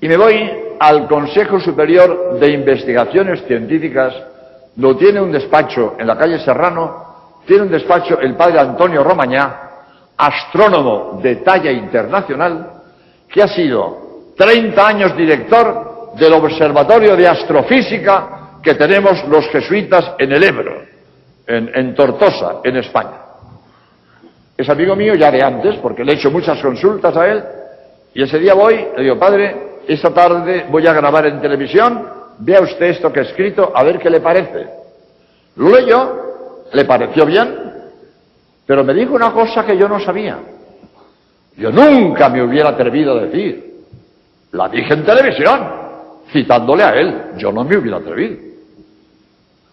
[0.00, 4.14] y me voy al Consejo Superior de Investigaciones Científicas.
[4.76, 9.65] Lo tiene un despacho en la calle Serrano, tiene un despacho el padre Antonio Romañá,
[10.16, 12.70] astrónomo de talla internacional,
[13.28, 20.32] que ha sido 30 años director del Observatorio de Astrofísica que tenemos los jesuitas en
[20.32, 20.82] el Ebro,
[21.46, 23.20] en, Tortosa, en España.
[24.56, 27.44] Es amigo mío ya de antes, porque le he hecho muchas consultas a él,
[28.14, 29.54] y ese día voy, le digo, padre,
[29.86, 32.08] esta tarde voy a grabar en televisión,
[32.38, 34.66] vea usted esto que he escrito, a ver qué le parece.
[35.56, 37.65] Lo leyó, le pareció bien,
[38.66, 40.38] pero me dijo una cosa que yo no sabía.
[41.56, 43.76] Yo nunca me hubiera atrevido a decir.
[44.52, 45.68] La dije en televisión,
[46.32, 47.22] citándole a él.
[47.36, 48.36] Yo no me hubiera atrevido.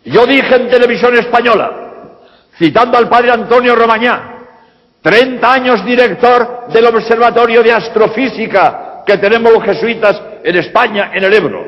[0.05, 1.71] Yo dije en televisión española,
[2.57, 4.33] citando al padre Antonio Romañá,
[5.01, 11.33] 30 años director del Observatorio de Astrofísica que tenemos los jesuitas en España, en el
[11.33, 11.65] Ebro.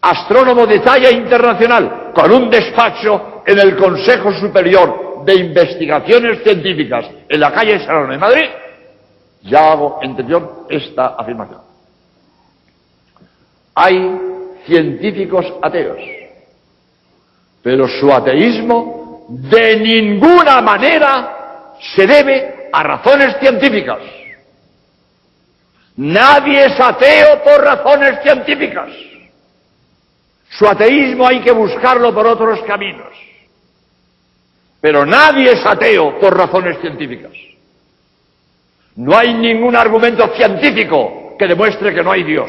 [0.00, 7.40] Astrónomo de talla internacional, con un despacho en el Consejo Superior de Investigaciones Científicas en
[7.40, 8.46] la calle Serrano de Madrid,
[9.42, 11.60] ya hago interior esta afirmación.
[13.74, 14.20] Hay
[14.66, 15.98] científicos ateos,
[17.62, 23.98] pero su ateísmo de ninguna manera se debe a razones científicas.
[25.96, 28.90] Nadie es ateo por razones científicas.
[30.50, 33.25] Su ateísmo hay que buscarlo por otros caminos.
[34.86, 37.32] Pero nadie es ateo por razones científicas.
[38.94, 42.48] No hay ningún argumento científico que demuestre que no hay Dios.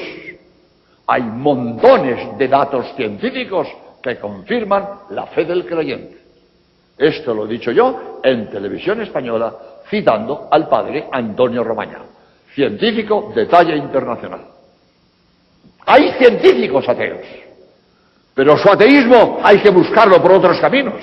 [1.08, 3.68] Hay montones de datos científicos
[4.04, 6.16] que confirman la fe del creyente.
[6.96, 9.56] Esto lo he dicho yo en televisión española,
[9.90, 12.02] citando al padre Antonio Romaña,
[12.54, 14.42] científico de talla internacional.
[15.88, 17.26] Hay científicos ateos,
[18.36, 21.02] pero su ateísmo hay que buscarlo por otros caminos,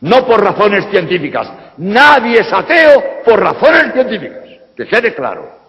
[0.00, 1.50] no por razones científicas.
[1.78, 5.60] Nadie es ateo por razones científicas, que quede claro.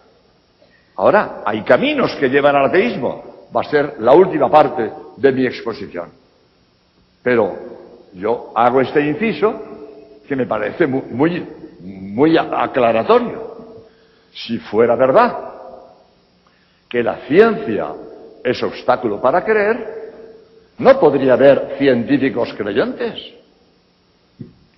[0.95, 5.45] Ahora, hay caminos que llevan al ateísmo, va a ser la última parte de mi
[5.45, 6.09] exposición.
[7.23, 7.55] Pero
[8.13, 9.61] yo hago este inciso
[10.27, 11.45] que me parece muy,
[11.81, 13.51] muy, aclaratorio.
[14.33, 15.37] Si fuera verdad
[16.87, 17.87] que la ciencia
[18.43, 20.13] es obstáculo para creer,
[20.77, 23.40] no podría haber científicos creyentes.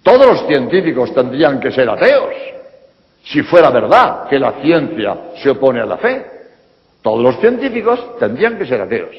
[0.03, 2.33] Todos los científicos tendrían que ser ateos,
[3.23, 6.25] si fuera verdad que la ciencia se opone a la fe.
[7.01, 9.15] Todos los científicos tendrían que ser ateos.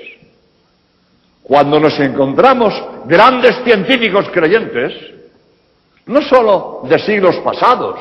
[1.43, 2.75] Cuando nos encontramos
[3.07, 4.93] grandes científicos creyentes,
[6.07, 7.99] no sólo de siglos pasados,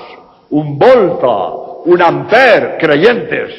[0.49, 1.53] un Volta,
[1.85, 3.53] un Ampere creyentes,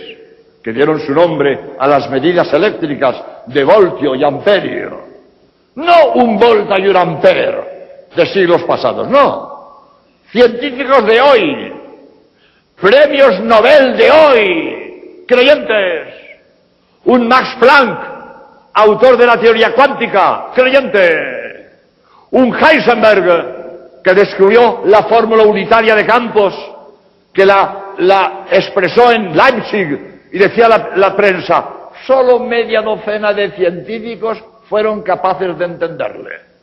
[0.63, 3.17] que dieron su nombre a las medidas eléctricas
[3.47, 5.01] de voltio y amperio.
[5.77, 7.74] No un Volta y un Ampere
[8.15, 9.53] de siglos pasados, no.
[10.31, 11.73] Científicos de hoy,
[12.81, 16.15] premios Nobel de hoy, creyentes.
[17.05, 17.99] Un Max Planck,
[18.73, 21.71] autor de la teoría cuántica, creyente.
[22.31, 26.55] Un Heisenberg, que descubrió la fórmula unitaria de campos,
[27.33, 31.65] que la, expresó en Leipzig y decía la, la prensa,
[32.07, 36.54] solo media docena de científicos fueron capaces de entenderle.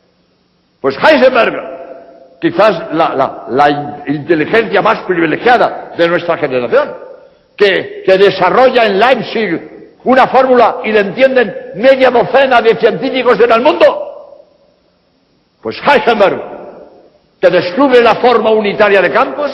[0.82, 6.92] Pues Heisenberg, quizás la, la, la, inteligencia más privilegiada de nuestra generación,
[7.56, 13.60] que, desarrolla en Leipzig una fórmula y le entienden media docena de científicos en el
[13.60, 14.48] mundo?
[15.62, 16.42] Pues Heisenberg,
[17.40, 19.52] que descubre la forma unitaria de campos,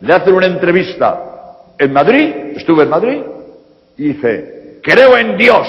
[0.00, 1.24] le hacen una entrevista
[1.78, 3.22] en Madrid, estuve en Madrid,
[3.98, 5.68] y dice, creo en Dios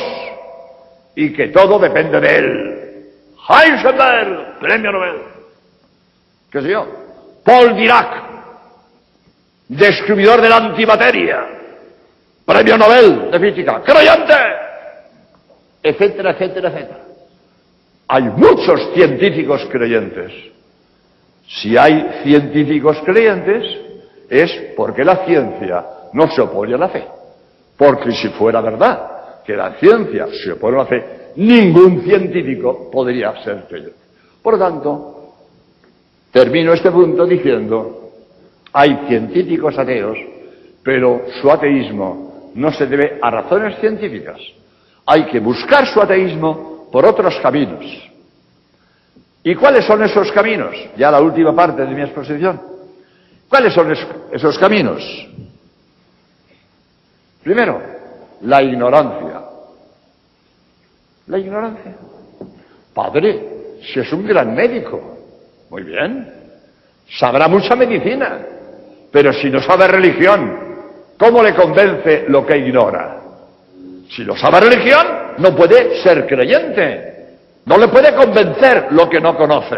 [1.16, 2.79] y que todo depende de él.
[3.50, 5.22] Heisenberg, premio Nobel.
[6.52, 6.88] ¿Qué sé yo?
[7.44, 8.30] Paul Dirac,
[9.68, 11.48] descubridor de la antimateria,
[12.46, 14.34] premio Nobel de física, creyente,
[15.82, 17.00] etcétera, etcétera, etcétera.
[18.08, 20.32] Hay muchos científicos creyentes.
[21.48, 23.66] Si hay científicos creyentes,
[24.30, 27.08] es porque la ciencia no se opone a la fe.
[27.78, 33.42] Porque si fuera verdad que la ciencia se opone a la fe, ningún científico podría
[33.44, 33.96] ser creyente.
[34.42, 35.34] Por lo tanto,
[36.32, 38.12] termino este punto diciendo
[38.72, 40.18] hay científicos ateos,
[40.84, 44.40] pero su ateísmo no se debe a razones científicas.
[45.06, 47.86] Hay que buscar su ateísmo por otros caminos.
[49.44, 50.76] ¿Y cuáles son esos caminos?
[50.98, 52.62] Ya la última parte de mi exposición.
[53.48, 53.92] ¿Cuáles son
[54.32, 55.02] esos caminos?
[57.42, 57.82] Primero,
[58.42, 59.29] la ignorancia.
[61.30, 61.96] La ignorancia.
[62.94, 65.18] Padre, si es un gran médico,
[65.70, 66.28] muy bien,
[67.08, 68.40] sabrá mucha medicina,
[69.12, 70.60] pero si no sabe religión,
[71.20, 73.22] ¿cómo le convence lo que ignora?
[74.10, 75.06] Si no sabe religión,
[75.38, 77.38] no puede ser creyente.
[77.66, 79.78] No le puede convencer lo que no conoce.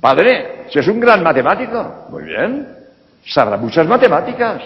[0.00, 2.66] Padre, si es un gran matemático, muy bien,
[3.26, 4.62] sabrá muchas matemáticas,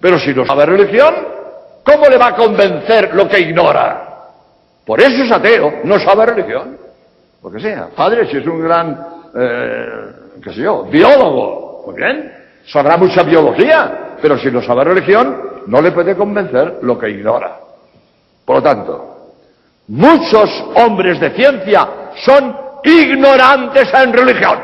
[0.00, 1.14] pero si no sabe religión,
[1.84, 4.13] ¿cómo le va a convencer lo que ignora?
[4.84, 6.78] Por eso es ateo, no sabe religión.
[7.42, 7.88] Lo que sea.
[7.94, 9.86] Padre, si es un gran, eh,
[10.42, 12.32] qué sé yo, biólogo, muy bien,
[12.66, 17.58] sabrá mucha biología, pero si no sabe religión, no le puede convencer lo que ignora.
[18.44, 19.34] Por lo tanto,
[19.88, 21.88] muchos hombres de ciencia
[22.24, 24.58] son ignorantes en religión.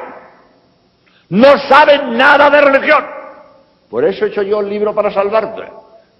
[1.30, 3.04] No saben nada de religión.
[3.88, 5.62] Por eso he hecho yo el libro para salvarte.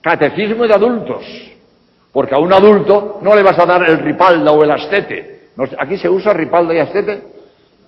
[0.01, 1.25] Catecismo de adultos.
[2.13, 5.51] Porque a un adulto no le vas a dar el ripalda o el astete.
[5.79, 7.23] Aquí se usa ripalda y astete,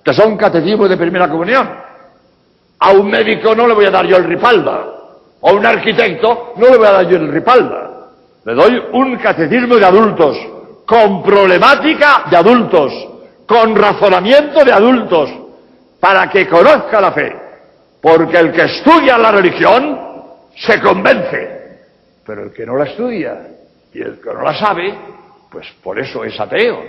[0.05, 1.69] que son catecismos de primera comunión.
[2.79, 4.85] A un médico no le voy a dar yo el ripalda.
[5.43, 7.91] A un arquitecto no le voy a dar yo el ripalda.
[8.45, 10.37] Le doy un catecismo de adultos,
[10.87, 12.93] con problemática de adultos,
[13.47, 15.31] con razonamiento de adultos,
[15.99, 17.37] para que conozca la fe.
[18.01, 20.01] Porque el que estudia la religión
[20.57, 21.79] se convence,
[22.27, 23.53] pero el que no la estudia
[23.93, 24.95] y el que no la sabe,
[25.51, 26.83] pues por eso es ateo,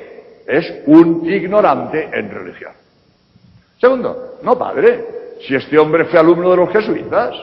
[0.47, 2.71] es un ignorante en religión.
[3.79, 5.05] Segundo, no padre,
[5.45, 7.35] si este hombre fue alumno de los jesuitas,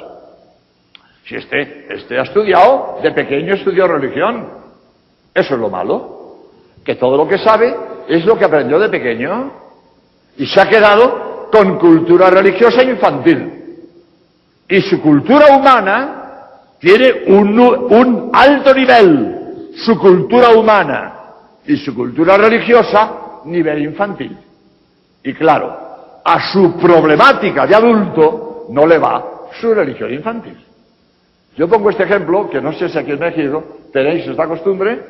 [1.27, 4.49] si este, este ha estudiado, de pequeño estudió religión,
[5.35, 6.39] eso es lo malo,
[6.83, 7.75] que todo lo que sabe
[8.09, 9.53] es lo que aprendió de pequeño
[10.39, 13.57] y se ha quedado con cultura religiosa infantil.
[14.67, 16.47] Y su cultura humana
[16.79, 19.40] tiene un, un alto nivel
[19.77, 21.15] su cultura humana
[21.67, 24.37] y su cultura religiosa nivel infantil.
[25.23, 30.57] Y claro, a su problemática de adulto no le va su religión infantil.
[31.57, 35.01] Yo pongo este ejemplo, que no sé si aquí en México tenéis esta costumbre,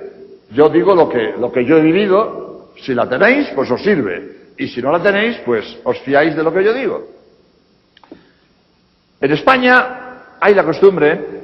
[0.50, 4.52] yo digo lo que, lo que yo he vivido, si la tenéis, pues os sirve,
[4.56, 7.06] y si no la tenéis, pues os fiáis de lo que yo digo.
[9.20, 11.40] En España hay la costumbre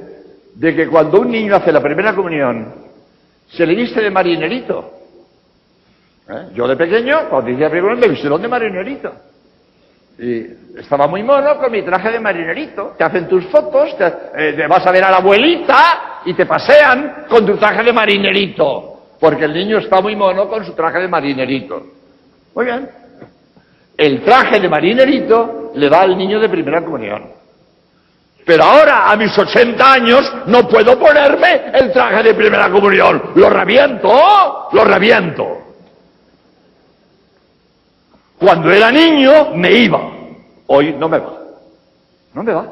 [0.55, 2.86] de que cuando un niño hace la primera comunión,
[3.49, 4.93] se le viste de marinerito.
[6.29, 6.49] ¿Eh?
[6.53, 9.13] Yo de pequeño, cuando decía primero, me vistieron de marinerito.
[10.19, 12.95] Y estaba muy mono con mi traje de marinerito.
[12.97, 17.25] Te hacen tus fotos, eh, te, vas a ver a la abuelita y te pasean
[17.29, 18.93] con tu traje de marinerito.
[19.19, 21.83] Porque el niño está muy mono con su traje de marinerito.
[22.55, 22.89] Muy bien.
[23.95, 27.36] El traje de marinerito le da al niño de primera comunión.
[28.47, 33.31] Pero ahora, a mis 80 años, no puedo ponerme el traje de primera comunión.
[33.35, 35.57] Lo reviento, lo reviento.
[38.39, 39.99] Cuando era niño, me iba.
[40.67, 41.33] Hoy no me va.
[42.33, 42.65] No me va.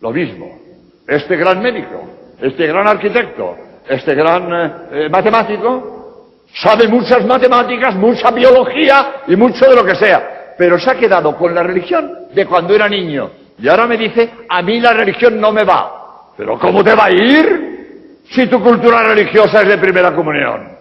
[0.00, 0.58] Lo mismo.
[1.06, 2.02] Este gran médico,
[2.40, 3.56] este gran arquitecto,
[3.88, 9.94] este gran eh, eh, matemático, sabe muchas matemáticas, mucha biología y mucho de lo que
[9.94, 10.54] sea.
[10.58, 14.30] Pero se ha quedado con la religión de cuando era niño y ahora me dice,
[14.48, 16.32] a mí la religión no me va.
[16.36, 20.78] Pero ¿cómo te va a ir si tu cultura religiosa es de primera comunión?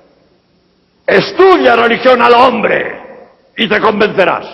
[1.05, 3.01] Estudia religión al hombre
[3.57, 4.45] y te convencerás.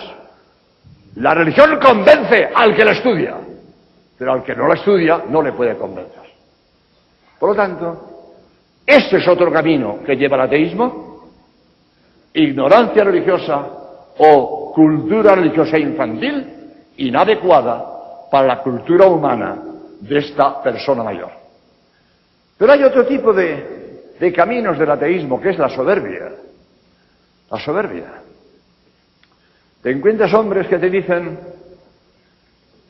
[1.16, 3.36] La religión convence al que la estudia,
[4.18, 6.22] pero al que no la estudia no le puede convencer.
[7.38, 8.10] Por lo tanto,
[8.84, 11.30] este es otro camino que lleva al ateísmo,
[12.34, 13.66] ignorancia religiosa
[14.18, 16.52] o cultura religiosa infantil
[16.96, 17.95] inadecuada
[18.30, 19.56] para la cultura humana
[20.00, 21.30] de esta persona mayor.
[22.58, 26.32] Pero hay otro tipo de, caminos del ateísmo, que es la soberbia.
[27.50, 28.22] La soberbia.
[29.82, 31.38] Te encuentras hombres que te dicen,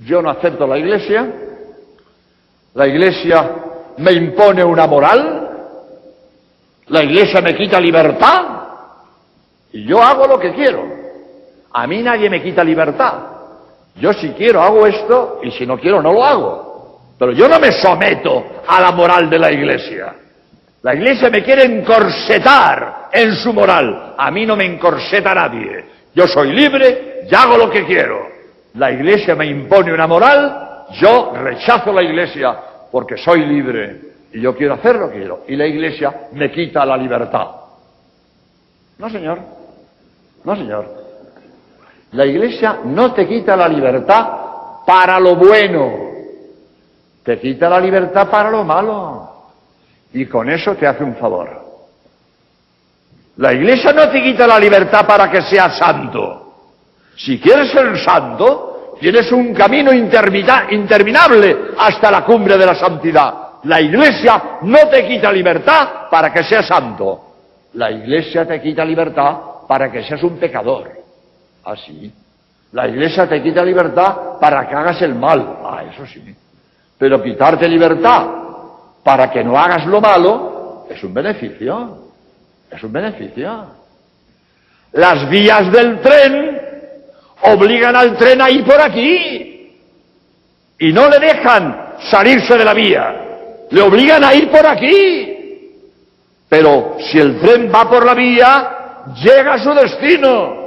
[0.01, 1.31] yo no acepto la iglesia,
[2.75, 3.51] la iglesia
[3.99, 5.43] me impone una moral,
[6.89, 8.57] la iglesia me quita libertad
[9.73, 10.85] y yo hago lo que quiero.
[11.73, 13.36] A mí nadie me quita libertad.
[13.99, 16.67] Yo si quiero hago esto y si no quiero no lo hago.
[17.19, 20.15] Pero yo no me someto a la moral de la iglesia.
[20.83, 24.15] La iglesia me quiere encorsetar en su moral.
[24.17, 25.85] A mí no me encorseta nadie.
[26.15, 28.29] Yo soy libre y hago lo que quiero.
[28.75, 32.57] La iglesia me impone una moral, yo rechazo la iglesia
[32.91, 34.01] porque soy libre
[34.33, 35.45] y yo quiero hacer lo que quiero.
[35.49, 37.47] Y la iglesia me quita la libertad.
[38.99, 39.39] No, señor.
[40.45, 41.06] No, señor.
[42.13, 44.29] La iglesia no te quita la libertad
[44.87, 45.93] para lo bueno,
[47.23, 49.33] te quita la libertad para lo malo.
[50.13, 51.67] Y con eso te hace un favor.
[53.39, 56.43] La iglesia no te quita la libertad para que seas santo.
[57.17, 63.35] Si quieres ser santo, tienes un camino interminable hasta la cumbre de la santidad.
[63.65, 67.23] La iglesia no te quita libertad para que seas santo.
[67.75, 69.37] La iglesia te quita libertad
[69.67, 71.06] para que seas un pecador.
[71.67, 72.13] Así.
[72.73, 75.59] La iglesia te quita libertad para que hagas el mal.
[75.65, 76.23] Ah, eso sí.
[76.97, 78.27] Pero quitarte libertad
[79.03, 82.05] para que no hagas lo malo es un beneficio.
[82.71, 83.67] Es un beneficio.
[84.93, 86.61] Las vías del tren
[87.43, 89.73] obligan al tren a ir por aquí
[90.79, 93.67] y no le dejan salirse de la vía.
[93.71, 95.73] Le obligan a ir por aquí.
[96.49, 100.66] Pero si el tren va por la vía, llega a su destino.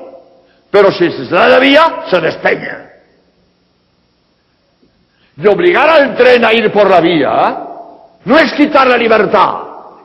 [0.72, 2.90] Pero si se la vía, se despeña.
[5.38, 7.66] Y obligar al tren a ir por la vía
[8.26, 9.56] no es quitar la libertad,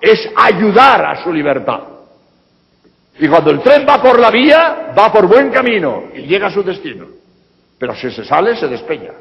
[0.01, 1.81] es ayudar a su libertad.
[3.19, 6.51] Y cuando el tren va por la vía, va por buen camino y llega a
[6.51, 7.07] su destino.
[7.79, 9.13] Pero si se sale, se despeña.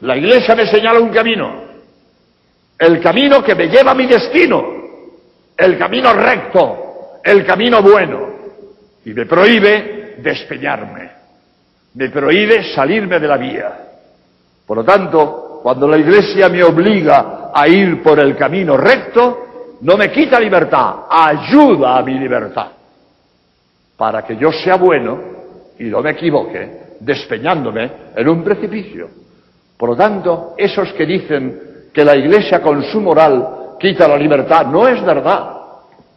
[0.00, 1.64] La iglesia me señala un camino,
[2.78, 4.62] el camino que me lleva a mi destino,
[5.56, 8.34] el camino recto, el camino bueno,
[9.04, 11.10] y me prohíbe despeñarme,
[11.94, 13.78] me prohíbe salirme de la vía.
[14.66, 19.96] Por lo tanto, cuando la iglesia me obliga a ir por el camino recto, no
[19.96, 22.68] me quita libertad, ayuda a mi libertad,
[23.96, 25.20] para que yo sea bueno
[25.78, 29.08] y no me equivoque, despeñándome en un precipicio.
[29.76, 34.66] Por lo tanto, esos que dicen que la iglesia con su moral quita la libertad,
[34.66, 35.50] no es verdad.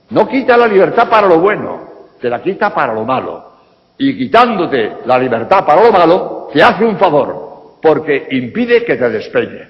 [0.09, 1.81] No quita la libertad para lo bueno,
[2.19, 3.53] te la quita para lo malo.
[3.97, 9.09] Y quitándote la libertad para lo malo, te hace un favor, porque impide que te
[9.09, 9.67] despeñe.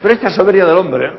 [0.00, 1.12] Pero esta soberbia del hombre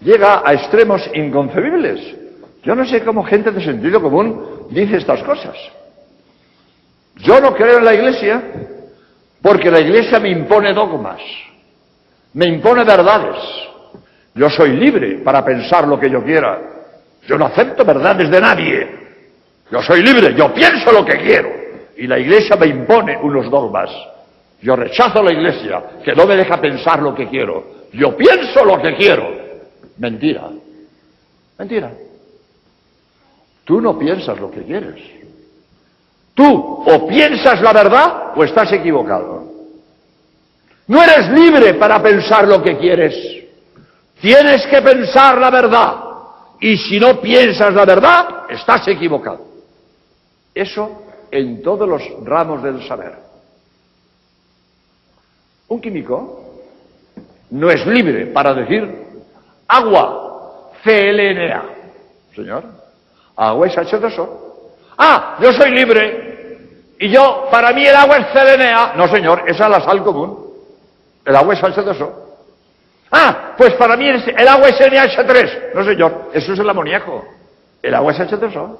[0.00, 2.16] llega a extremos inconcebibles.
[2.62, 5.56] Yo no sé cómo gente de sentido común dice estas cosas.
[7.16, 8.42] Yo no creo en la iglesia
[9.40, 11.20] porque la iglesia me impone dogmas,
[12.34, 13.36] me impone verdades.
[14.34, 16.71] Yo soy libre para pensar lo que yo quiera.
[17.26, 19.02] Yo no acepto verdades de nadie.
[19.70, 21.50] Yo soy libre, yo pienso lo que quiero.
[21.96, 23.90] Y la iglesia me impone unos dogmas.
[24.60, 27.86] Yo rechazo la iglesia, que no me deja pensar lo que quiero.
[27.92, 29.28] Yo pienso lo que quiero.
[29.98, 30.48] Mentira.
[31.58, 31.90] Mentira.
[33.64, 35.00] Tú no piensas lo que quieres.
[36.34, 39.42] Tú o piensas la verdad o estás equivocado.
[40.86, 43.14] No eres libre para pensar lo que quieres.
[44.20, 45.94] Tienes que pensar la verdad.
[46.62, 49.40] Y si no piensas la verdad, estás equivocado.
[50.54, 53.14] Eso en todos los ramos del saber.
[55.66, 56.60] Un químico
[57.50, 58.88] no es libre para decir
[59.66, 61.64] agua, CLNA.
[62.36, 62.64] Señor,
[63.34, 64.28] agua es H2O.
[64.98, 66.94] Ah, yo soy libre.
[67.00, 68.94] Y yo, para mí el agua es CLNA.
[68.94, 70.46] No, señor, esa es la sal común.
[71.24, 72.21] El agua es H2O.
[73.12, 75.74] Ah, pues para mí el agua es NH3.
[75.74, 77.22] No, señor, eso es el amoníaco.
[77.82, 78.78] El agua es H2O.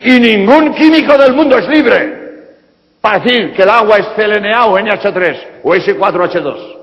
[0.00, 2.20] Y ningún químico del mundo es libre
[3.00, 6.76] para decir que el agua es CLNA o NH3 o S4H2.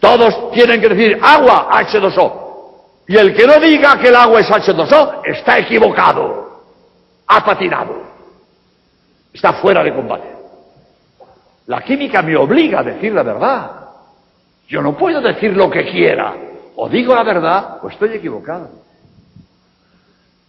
[0.00, 2.42] Todos tienen que decir agua H2O.
[3.08, 6.62] Y el que no diga que el agua es H2O está equivocado,
[7.26, 8.02] ha patinado,
[9.32, 10.28] está fuera de combate.
[11.66, 13.81] La química me obliga a decir la verdad.
[14.68, 16.34] Yo no puedo decir lo que quiera.
[16.76, 18.70] O digo la verdad o estoy equivocado.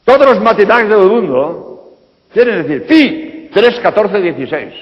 [0.06, 1.90] Todos los matemáticos del mundo
[2.32, 4.74] quieren decir pi 3, 14, 16.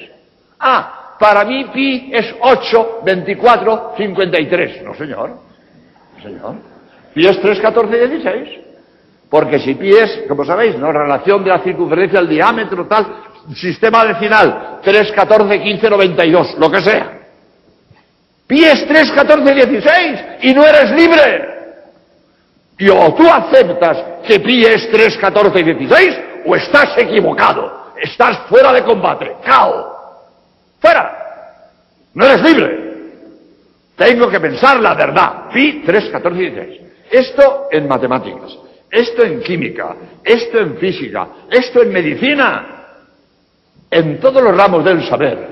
[0.59, 4.83] Ah, para mí pi es 8, 24, 53.
[4.83, 5.37] No, señor.
[6.21, 6.55] señor.
[7.13, 8.49] Pi es 3, 14, 16.
[9.29, 10.91] Porque si pi es, como sabéis, ¿no?
[10.91, 13.05] relación de la circunferencia al diámetro, tal,
[13.55, 17.20] sistema decimal, 3, 14, 15, 92, lo que sea.
[18.51, 21.47] Pi es 3, 14, 16 y no eres libre.
[22.77, 23.97] Y o tú aceptas
[24.27, 27.93] que pi es 3, 14, 16 o estás equivocado.
[27.95, 29.37] Estás fuera de combate.
[29.45, 29.95] ¡Cao!
[30.81, 31.17] ¡Fuera!
[32.13, 32.93] No eres libre.
[33.95, 35.49] Tengo que pensar la verdad.
[35.53, 36.81] Pi 3, 14, 16.
[37.09, 38.57] Esto en matemáticas,
[38.89, 39.95] esto en química,
[40.25, 42.65] esto en física, esto en medicina.
[43.89, 45.47] En todos los ramos del saber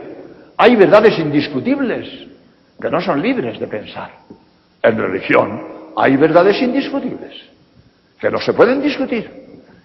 [0.58, 2.28] hay verdades indiscutibles
[2.80, 4.12] que no son libres de pensar.
[4.82, 5.62] En religión
[5.96, 7.36] hay verdades indiscutibles
[8.20, 9.30] que no se pueden discutir.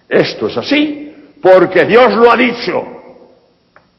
[0.09, 2.85] Esto es así porque Dios lo ha dicho.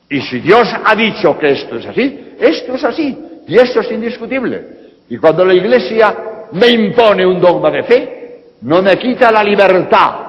[0.10, 3.18] Y si Dios ha dicho que esto es así, esto es así.
[3.48, 4.68] Y esto es indiscutible.
[5.10, 6.16] Y cuando la Iglesia
[6.54, 10.26] me impone un dogma de fe, no me quita la libertad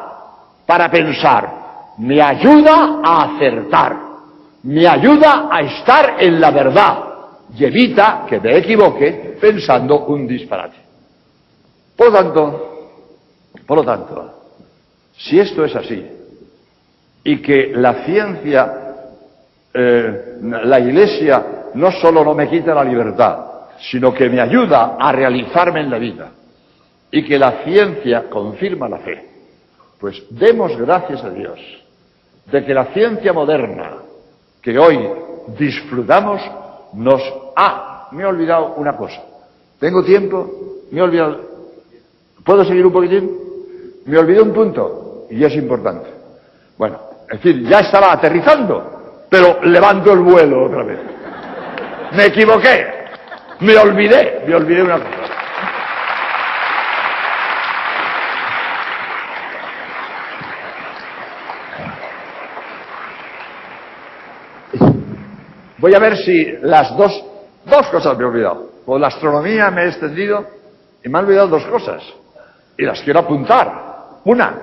[0.66, 1.48] para pensar,
[1.98, 3.96] me ayuda a acertar,
[4.64, 7.15] me ayuda a estar en la verdad
[7.54, 10.76] y evita que me equivoque pensando un disparate.
[11.96, 12.90] Por lo tanto,
[13.66, 14.32] por lo tanto,
[15.16, 16.06] si esto es así,
[17.24, 18.72] y que la ciencia,
[19.72, 23.38] eh, la Iglesia, no solo no me quita la libertad,
[23.90, 26.30] sino que me ayuda a realizarme en la vida
[27.10, 29.28] y que la ciencia confirma la fe.
[29.98, 31.58] Pues demos gracias a Dios
[32.50, 33.96] de que la ciencia moderna
[34.62, 34.98] que hoy
[35.58, 36.40] disfrutamos
[36.94, 37.22] nos
[37.56, 38.08] ha...
[38.12, 39.22] me he olvidado una cosa.
[39.78, 40.50] ¿Tengo tiempo?
[40.90, 41.40] Me he olvidado...
[42.44, 43.30] ¿Puedo seguir un poquitín?
[44.06, 46.08] Me olvidé un punto y es importante.
[46.78, 46.98] Bueno,
[47.30, 51.00] es decir, ya estaba aterrizando, pero levanto el vuelo otra vez.
[52.12, 52.86] Me equivoqué,
[53.60, 55.35] me olvidé, me olvidé una cosa.
[65.78, 67.24] Voy a ver si las dos,
[67.64, 68.70] dos cosas me he olvidado.
[68.84, 70.44] Con la astronomía me he extendido
[71.04, 72.02] y me han olvidado dos cosas.
[72.78, 74.20] Y las quiero apuntar.
[74.24, 74.58] Una,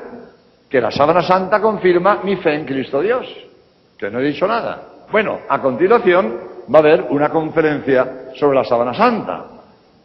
[0.69, 3.27] que la sábana santa confirma mi fe en Cristo Dios.
[3.97, 4.81] Que no he dicho nada.
[5.11, 6.39] Bueno, a continuación
[6.73, 9.45] va a haber una conferencia sobre la sábana santa.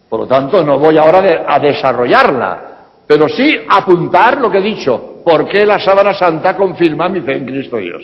[0.09, 2.61] Por lo tanto, no voy ahora a desarrollarla,
[3.07, 5.23] pero sí apuntar lo que he dicho.
[5.25, 8.03] ¿Por qué la sábana santa confirma mi fe en Cristo Dios?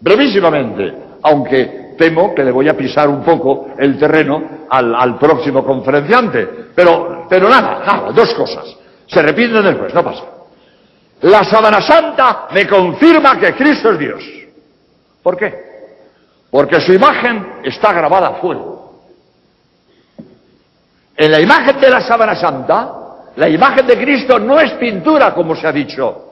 [0.00, 0.94] Brevísimamente,
[1.26, 6.48] aunque temo que le voy a pisar un poco el terreno al, próximo conferenciante.
[6.74, 8.64] Pero, pero nada, nada, dos cosas.
[9.06, 10.24] Se repiten después, no pasa.
[11.22, 14.24] La sábana santa me confirma que Cristo es Dios.
[15.22, 15.66] ¿Por qué?
[16.50, 18.92] Porque su imagen está grabada a.
[21.16, 22.92] En la imagen de la sábana santa,
[23.34, 26.22] la imagen de Cristo no es pintura, como se ha dicho.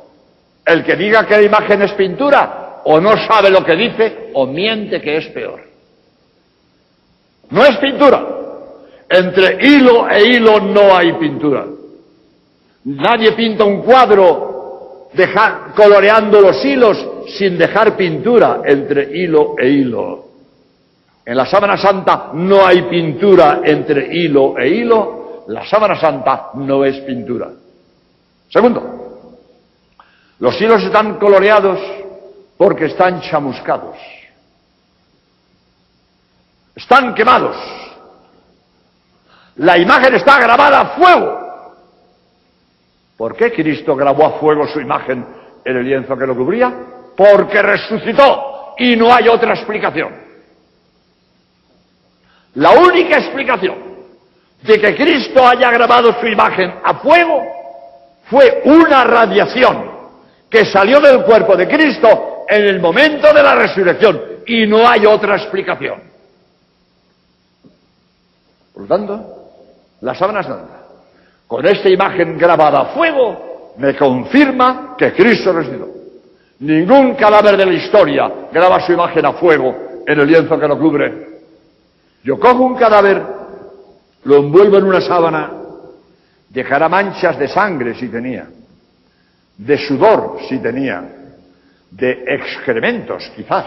[0.65, 4.47] El que diga que la imagen es pintura o no sabe lo que dice o
[4.47, 5.61] miente que es peor.
[7.51, 8.27] No es pintura.
[9.09, 11.67] Entre hilo e hilo no hay pintura.
[12.85, 15.09] Nadie pinta un cuadro
[15.77, 16.99] coloreando los hilos
[17.39, 20.25] sin dejar pintura entre hilo e hilo.
[21.25, 25.45] En la sábana santa no hay pintura entre hilo e hilo.
[25.49, 27.51] La sábana santa no es pintura.
[28.49, 29.29] Segundo,
[30.39, 31.79] los hilos están coloreados
[32.57, 33.97] porque están chamuscados,
[36.75, 37.57] están quemados.
[39.57, 41.45] La imagen está grabada a fuego.
[43.17, 45.25] ¿Por qué Cristo grabó a fuego su imagen
[45.65, 46.73] en el lienzo que lo cubría?
[47.17, 50.13] Porque resucitó y no hay otra explicación.
[52.55, 53.77] La única explicación
[54.63, 57.43] de que Cristo haya grabado su imagen a fuego
[58.31, 59.91] fue una radiación
[60.51, 65.07] que salió del cuerpo de Cristo en el momento de la resurrección y no hay
[65.07, 66.01] otra explicación.
[68.73, 69.35] Por lo tanto,
[70.01, 70.83] la sábana santa,
[71.47, 75.89] con esta imagen grabada a fuego, me confirma que Cristo resucitó.
[76.61, 80.79] Ningún cadáver de la historia graba su imagen a fuego en el lienzo que lo
[80.79, 81.35] cubre.
[82.23, 83.23] Yo cojo un cadáver,
[84.25, 85.53] lo envuelvo en una sábana,
[86.49, 88.47] dejará manchas de sangre si tenía,
[89.59, 91.24] de sudor si tenía,
[91.97, 93.67] de excrementos, quizás.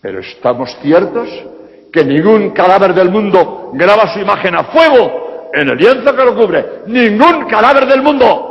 [0.00, 1.28] Pero estamos ciertos
[1.92, 6.34] que ningún cadáver del mundo graba su imagen a fuego en el lienzo que lo
[6.34, 6.66] cubre.
[6.86, 8.50] Ningún cadáver del mundo.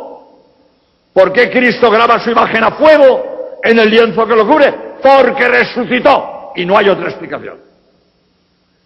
[1.12, 4.74] ¿Por qué Cristo graba su imagen a fuego en el lienzo que lo cubre?
[5.02, 6.54] Porque resucitó.
[6.56, 7.58] Y no hay otra explicación.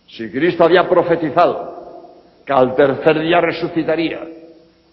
[0.07, 1.75] Si Cristo había profetizado
[2.45, 4.21] que al tercer día resucitaría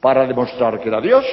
[0.00, 1.24] para demostrar que era Dios,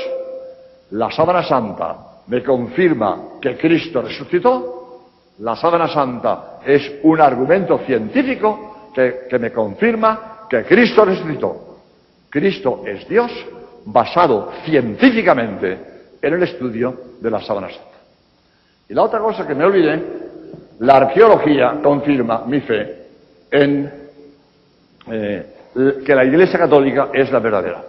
[0.92, 5.02] la sábana santa me confirma que Cristo resucitó,
[5.40, 11.80] la sábana santa es un argumento científico que, me confirma que Cristo resucitó.
[12.30, 13.30] Cristo es Dios
[13.84, 15.78] basado científicamente
[16.22, 18.00] en el estudio de la sábana santa.
[18.88, 20.02] Y la otra cosa que me olvidé,
[20.80, 23.08] la arqueología confirma mi fe
[23.52, 23.92] en
[25.12, 25.46] eh,
[26.06, 27.84] que la Iglesia Católica es la verdadera.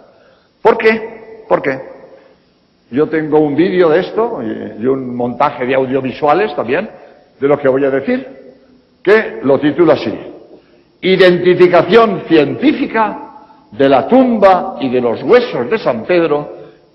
[0.61, 1.45] ¿Por qué?
[1.47, 1.92] ¿Por qué?
[2.93, 6.87] Yo tengo un vídeo de esto y, un montaje de audiovisuales también
[7.39, 8.23] de lo que voy a decir,
[9.01, 10.13] que lo titulo así.
[11.01, 13.17] Identificación científica
[13.71, 16.47] de la tumba y de los huesos de San Pedro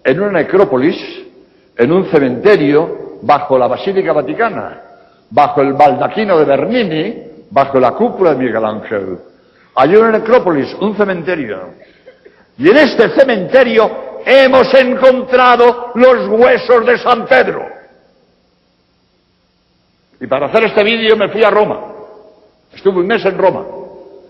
[0.05, 0.97] en una necrópolis,
[1.77, 4.81] en un cementerio, bajo la Basílica Vaticana,
[5.31, 7.15] bajo el baldaquino de Bernini,
[7.51, 9.19] bajo la cúpula de Miguel Ángel.
[9.75, 11.59] Hay una necrópolis, un cementerio.
[12.57, 17.67] Y en este cementerio hemos encontrado los huesos de San Pedro.
[20.21, 21.81] Y para hacer este vídeo me fui a Roma.
[22.75, 23.65] Estuve un mes en Roma,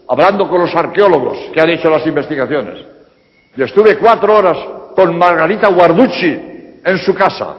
[0.09, 2.85] hablando con los arqueólogos que han hecho las investigaciones.
[3.57, 4.57] Y estuve cuatro horas
[4.95, 7.57] con Margarita Guarducci en su casa.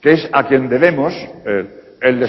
[0.00, 2.20] que es a quien debemos eh, el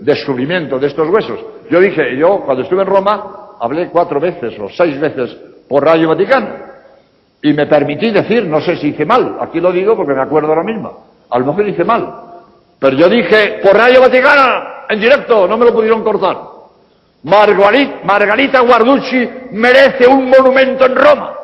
[0.00, 1.38] descubrimiento de estos huesos.
[1.68, 5.36] Yo dije, yo cuando estuve en Roma hablé cuatro veces o seis veces
[5.68, 6.65] por Radio Vaticano
[7.46, 10.48] y me permití decir, no sé si hice mal, aquí lo digo porque me acuerdo
[10.48, 12.12] ahora mismo, a lo mejor hice mal,
[12.76, 16.36] pero yo dije por Radio Vaticana, en directo, no me lo pudieron cortar.
[17.22, 21.34] Margarita, Margarita Guarducci merece un monumento en Roma.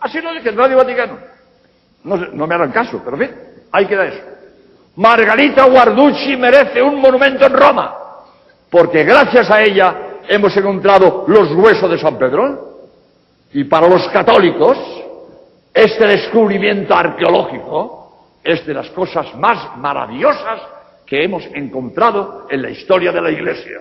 [0.00, 1.18] Así lo dije en Radio Vaticano.
[2.04, 3.36] No, me harán caso, pero en fin,
[3.72, 4.20] ahí queda eso.
[4.96, 7.96] Margarita Guarducci merece un monumento en Roma,
[8.68, 9.96] porque gracias a ella
[10.28, 12.68] hemos encontrado los huesos de San Pedro.
[13.52, 14.99] Y para los católicos,
[15.72, 18.00] este descubrimiento arqueológico
[18.42, 20.60] es de las cosas más maravillosas
[21.06, 23.80] que hemos encontrado en la historia de la Iglesia.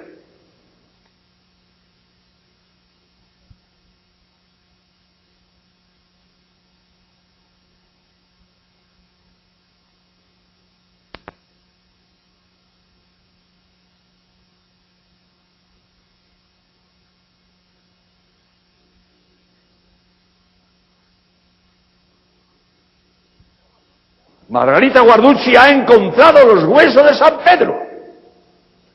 [24.50, 27.80] Margarita Guarducci ha encontrado los huesos de San Pedro.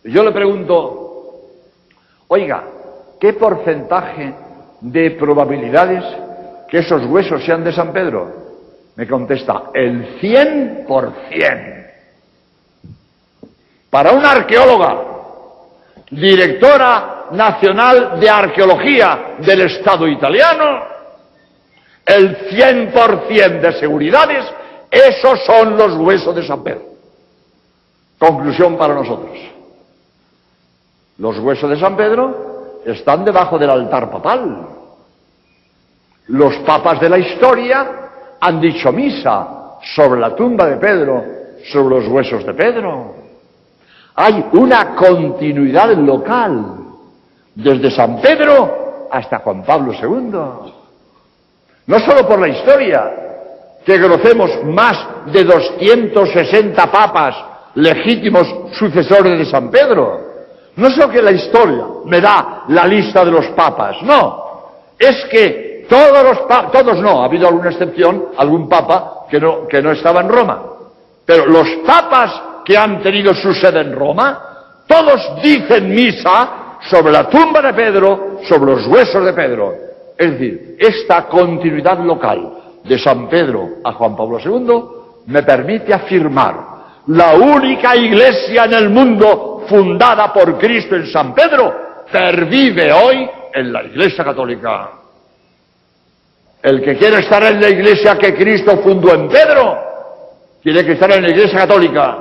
[0.03, 1.43] Y yo le pregunto,
[2.29, 2.65] oiga,
[3.21, 4.35] ¿qué porcentaje
[4.81, 6.05] de probabilidades
[6.69, 8.43] que esos huesos sean de San Pedro?
[8.97, 11.85] Me contesta, el 100%.
[13.91, 15.03] Para una arqueóloga,
[16.11, 20.83] directora nacional de arqueología del Estado italiano,
[22.05, 24.45] el 100% de seguridades
[24.95, 26.85] esos son los huesos de San Pedro.
[28.19, 29.37] Conclusión para nosotros.
[31.19, 34.69] Los huesos de San Pedro están debajo del altar papal.
[36.29, 37.87] Los papas de la historia
[38.41, 41.25] han dicho misa sobre la tumba de Pedro,
[41.71, 43.15] sobre los huesos de Pedro.
[44.15, 46.85] Hay una continuidad local,
[47.55, 50.73] desde San Pedro hasta Juan Pablo II.
[51.87, 53.34] No solo por la historia,
[53.85, 57.37] que conocemos más de 260 papas
[57.75, 60.21] legítimos sucesores de San Pedro.
[60.77, 64.43] No es que la historia me da la lista de los papas, no.
[64.99, 69.69] Es que todos los papas, todos no, ha habido alguna excepción, algún papa que no,
[69.69, 70.63] que no estaba en Roma.
[71.25, 77.29] Pero los papas que han tenido su sede en Roma, todos dicen misa sobre la
[77.29, 79.75] tumba de Pedro, sobre los huesos de Pedro.
[80.17, 84.85] Es decir, esta continuidad local de San Pedro a Juan Pablo II
[85.27, 86.75] me permite afirmar
[87.07, 93.73] la única iglesia en el mundo fundada por Cristo en San Pedro pervive hoy en
[93.73, 94.91] la iglesia católica.
[96.63, 99.79] El que quiere estar en la iglesia que Cristo fundó en Pedro,
[100.63, 102.17] tiene que estar en la iglesia católica,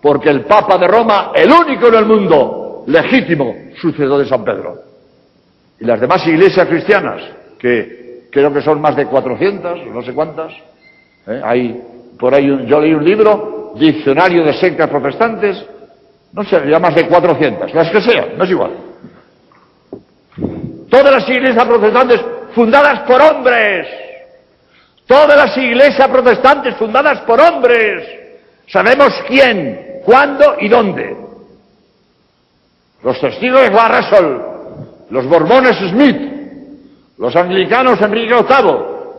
[0.00, 4.74] porque el Papa de Roma, el único en el mundo legítimo sucedó de San Pedro.
[5.80, 7.22] Y las demás iglesias cristianas
[7.58, 8.01] que
[8.32, 10.52] creo que son más de 400, no sé cuántas.
[11.26, 11.40] ¿eh?
[11.44, 11.80] Hay,
[12.18, 15.64] por ahí, yo leí un libro, Diccionario de Sectas Protestantes,
[16.32, 18.72] no sé, ya más de 400, las que sean, no es igual.
[20.90, 22.20] Todas las iglesias protestantes
[22.54, 23.86] fundadas por hombres.
[25.06, 28.06] Todas las iglesias protestantes fundadas por hombres.
[28.66, 31.16] Sabemos quién, cuándo y dónde.
[33.02, 34.44] Los testigos de Warrasol,
[35.10, 36.31] los mormones Smith,
[37.22, 38.74] los anglicanos Enrique VIII,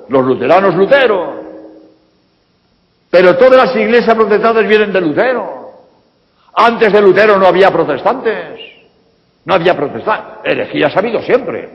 [0.09, 1.35] los luteranos Lutero.
[3.09, 5.71] Pero todas las iglesias protestantes vienen de Lutero.
[6.53, 8.59] Antes de Lutero no había protestantes.
[9.45, 10.39] No había protestantes.
[10.43, 11.69] Herejías ha habido siempre,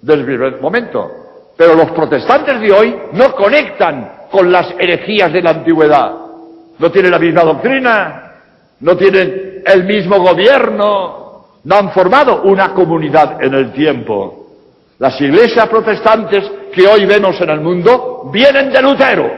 [0.00, 1.06] desde el primer momento.
[1.54, 6.14] Pero los protestantes de hoy no conectan con las herejías de la antigüedad.
[6.78, 8.32] No tienen la misma doctrina,
[8.80, 14.43] no tienen el mismo gobierno, no han formado una comunidad en el tiempo.
[14.98, 19.30] Las iglesias protestantes que hoy vemos en el mundo vienen de Lutero.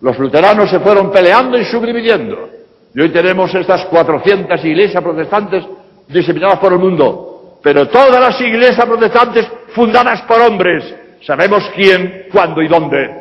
[0.00, 2.48] Los luteranos se fueron peleando y subdividiendo.
[2.94, 5.64] Y hoy tenemos estas 400 iglesias protestantes
[6.08, 7.58] diseminadas por el mundo.
[7.62, 13.20] Pero todas las iglesias protestantes fundadas por hombres, sabemos quién, cuándo y dónde.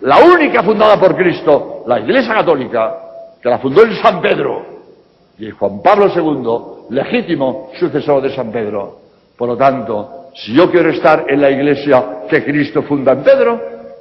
[0.00, 2.94] La única fundada por Cristo, la Iglesia Católica,
[3.42, 4.76] que la fundó en San Pedro,
[5.38, 8.98] y Juan Pablo II, legítimo sucesor de San Pedro.
[9.36, 13.60] Por lo tanto, si yo quiero estar en la iglesia que Cristo funda en Pedro,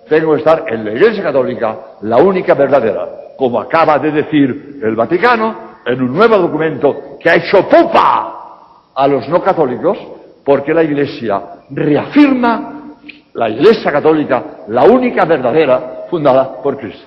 [0.10, 3.08] tengo que estar en la iglesia católica, la única verdadera,
[3.38, 9.08] como acaba de decir el Vaticano en un nuevo documento que ha hecho pupa a
[9.08, 9.98] los no católicos,
[10.44, 12.98] porque la iglesia reafirma
[13.34, 17.06] la iglesia católica, la única verdadera, fundada por Cristo.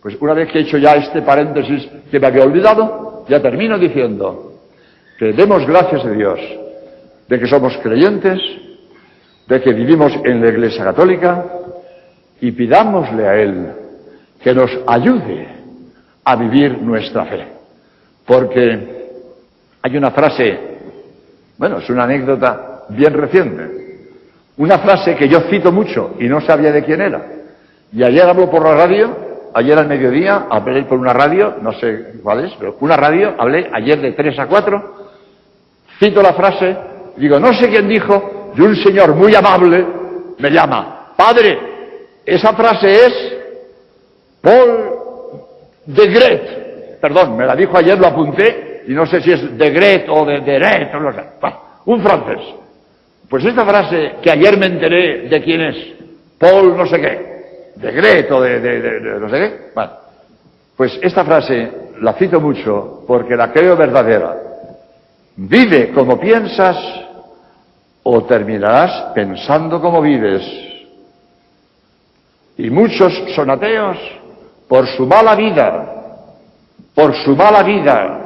[0.00, 3.76] Pues una vez que he hecho ya este paréntesis que me había olvidado, ya termino
[3.76, 4.52] diciendo
[5.18, 6.38] que demos gracias a Dios
[7.28, 8.40] de que somos creyentes,
[9.48, 11.44] de que vivimos en la Iglesia Católica
[12.40, 13.72] y pidámosle a Él
[14.42, 15.48] que nos ayude
[16.24, 17.46] a vivir nuestra fe.
[18.24, 19.06] Porque
[19.82, 20.58] hay una frase,
[21.58, 23.86] bueno, es una anécdota bien reciente,
[24.56, 27.24] una frase que yo cito mucho y no sabía de quién era.
[27.92, 29.16] Y ayer hablo por la radio,
[29.54, 33.70] ayer al mediodía hablé por una radio, no sé cuál es, pero una radio, hablé
[33.72, 34.94] ayer de 3 a 4,
[35.98, 36.76] cito la frase,
[37.16, 39.86] digo, no sé quién dijo, y un señor muy amable
[40.38, 41.58] me llama, padre,
[42.24, 43.36] esa frase es
[44.40, 44.90] Paul
[45.86, 47.00] de Gret.
[47.00, 50.24] Perdón, me la dijo ayer, lo apunté, y no sé si es de Gret o
[50.24, 51.22] de Deret, o no sé.
[51.86, 52.40] un francés.
[53.28, 55.76] Pues esta frase que ayer me enteré de quién es,
[56.38, 59.92] Paul no sé qué, de Gret o de, no sé qué, bueno,
[60.76, 64.36] pues esta frase la cito mucho porque la creo verdadera.
[65.36, 66.76] Vive como piensas
[68.08, 70.40] o terminarás pensando como vives.
[72.56, 73.98] Y muchos son ateos
[74.68, 76.22] por su mala vida,
[76.94, 78.20] por su mala vida.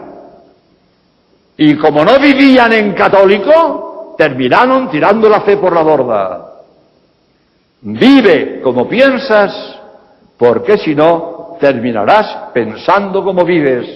[1.57, 6.53] Y como no vivían en católico, terminaron tirando la fe por la borda.
[7.81, 9.81] Vive como piensas,
[10.37, 13.87] porque si no, terminarás pensando como vives.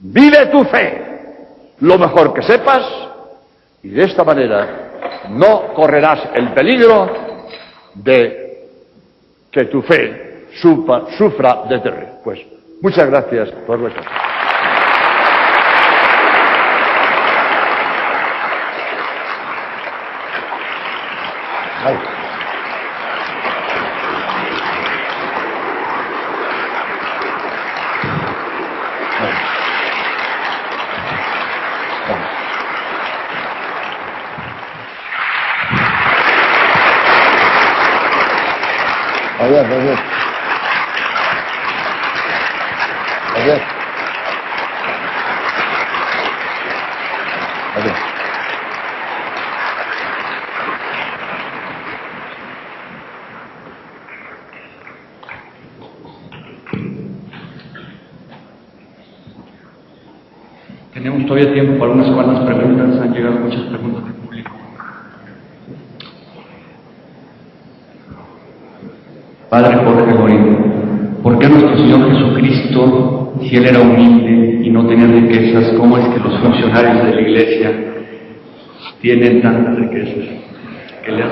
[0.00, 1.06] Vive tu fe
[1.78, 3.09] lo mejor que sepas
[3.82, 4.90] y de esta manera
[5.30, 7.10] no correrás el peligro
[7.94, 8.68] de
[9.50, 12.08] que tu fe sufra de terror.
[12.22, 12.40] Pues
[12.80, 14.02] muchas gracias por vuestra.
[60.92, 63.00] Tenemos todavía tiempo para unas cuantas preguntas.
[63.00, 64.19] Han llegado muchas preguntas
[69.50, 75.08] Padre Jorge Morín, ¿por qué nuestro Señor Jesucristo, si Él era humilde y no tenía
[75.08, 77.72] riquezas, cómo es que los funcionarios de la Iglesia
[79.00, 80.24] tienen tantas riquezas?
[81.04, 81.24] Que le.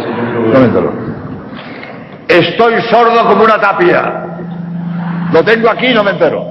[2.28, 4.24] Estoy sordo como una tapia.
[5.32, 6.44] Lo tengo aquí y no me entero.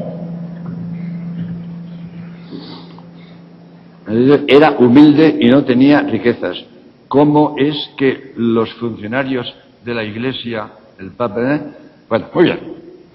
[4.48, 6.64] Era humilde y no tenía riquezas.
[7.10, 9.54] ¿Cómo es que los funcionarios
[9.84, 10.70] de la Iglesia,
[11.00, 11.42] el Papa...
[11.42, 11.62] Eh?
[12.10, 12.60] Bueno, muy bien.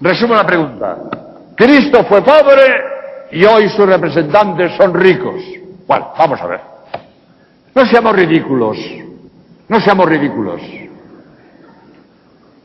[0.01, 0.97] Resumo la pregunta.
[1.55, 2.63] Cristo fue pobre
[3.31, 5.41] y hoy sus representantes son ricos.
[5.87, 6.61] Bueno, vamos a ver.
[7.73, 8.77] No seamos ridículos.
[9.67, 10.61] No seamos ridículos.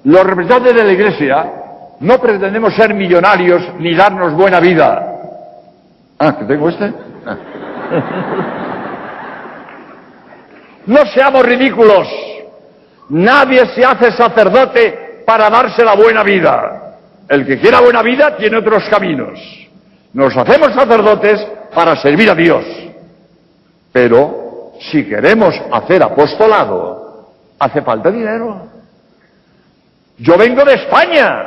[0.05, 1.53] Los representantes de la Iglesia
[2.01, 5.14] no pretendemos ser millonarios ni darnos buena vida.
[6.19, 6.93] Ah, ¿que tengo este?
[7.27, 7.37] Ah.
[10.87, 12.09] No seamos ridículos.
[13.11, 16.95] Nadie se hace sacerdote para darse la buena vida.
[17.29, 19.39] El que quiera buena vida tiene otros caminos.
[20.14, 22.64] Nos hacemos sacerdotes para servir a Dios.
[23.93, 28.68] Pero si queremos hacer apostolado, hace falta dinero.
[30.16, 31.45] Yo vengo de España.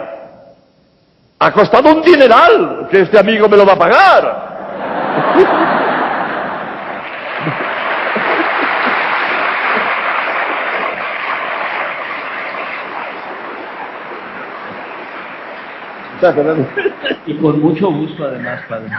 [1.40, 5.68] Ha costado un dineral que este amigo me lo va a pagar.
[17.26, 18.90] Y con mucho gusto además, padre.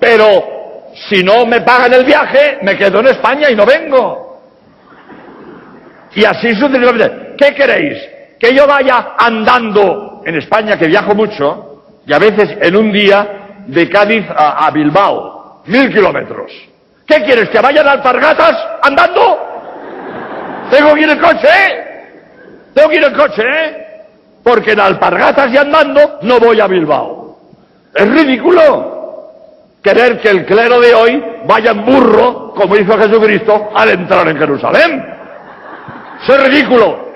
[0.00, 0.58] Pero
[1.08, 4.42] si no me pagan el viaje, me quedo en España y no vengo.
[6.14, 7.34] Y así sucesivamente.
[7.38, 7.98] ¿Qué queréis?
[8.38, 13.64] Que yo vaya andando en España, que viajo mucho, y a veces en un día
[13.66, 16.50] de Cádiz a, Bilbao, mil kilómetros.
[17.06, 17.48] ¿Qué quieres?
[17.50, 19.48] ¿Que vayan alpargatas andando?
[20.70, 21.48] ¿Tengo que ir en coche?
[22.74, 23.42] ¿Tengo que ir en coche?
[23.42, 23.87] ¿eh?
[24.48, 27.36] porque en alpargatas y andando no voy a Bilbao.
[27.94, 29.28] Es ridículo
[29.82, 34.38] querer que el clero de hoy vaya en burro, como hizo Jesucristo, al entrar en
[34.38, 35.04] Jerusalén.
[36.22, 37.08] Eso es ridículo.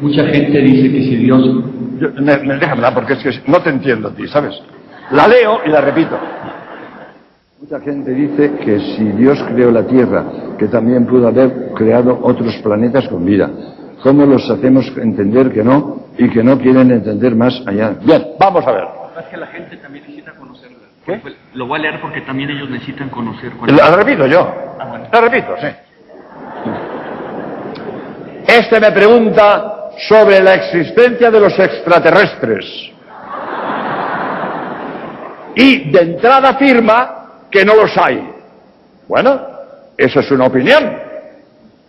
[0.00, 1.42] Mucha gente dice que si Dios...
[1.98, 4.54] Yo, me, me, porque es que no te entiendo a ti, ¿sabes?
[5.10, 6.18] La leo y la repito.
[7.60, 10.24] Mucha gente dice que si Dios creó la Tierra,
[10.58, 13.50] que también pudo haber creado otros planetas con vida.
[14.02, 17.94] ¿Cómo los hacemos entender que no y que no quieren entender más allá?
[18.02, 18.84] Bien, vamos a ver.
[19.18, 20.78] Es que la gente también necesita conocerla.
[21.04, 21.20] ¿Qué?
[21.54, 23.52] Lo voy a leer porque también ellos necesitan conocer.
[23.66, 24.54] La repito yo.
[24.78, 25.06] Ah, bueno.
[25.12, 25.68] La repito, sí.
[28.46, 32.92] Este me pregunta sobre la existencia de los extraterrestres.
[35.54, 38.30] Y de entrada afirma que no los hay.
[39.06, 39.40] Bueno,
[39.96, 40.96] eso es una opinión,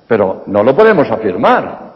[0.07, 1.89] pero no lo podemos afirmar.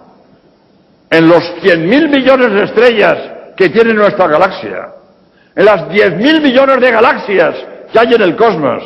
[1.09, 3.17] En los 100.000 millones de estrellas
[3.55, 4.89] que tiene nuestra galaxia,
[5.55, 7.55] en las 10.000 millones de galaxias
[7.91, 8.83] que hay en el cosmos,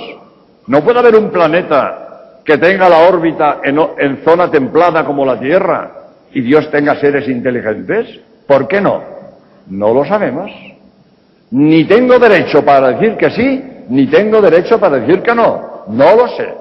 [0.68, 5.40] no puede haber un planeta que tenga la órbita en, en zona templada como la
[5.40, 5.92] Tierra
[6.32, 8.20] y Dios tenga seres inteligentes.
[8.46, 9.04] ¿Por qué no?
[9.68, 10.52] No lo sabemos.
[11.52, 15.86] Ni tengo derecho para decir que sí, ni tengo derecho para decir que no.
[15.88, 16.54] No lo sé.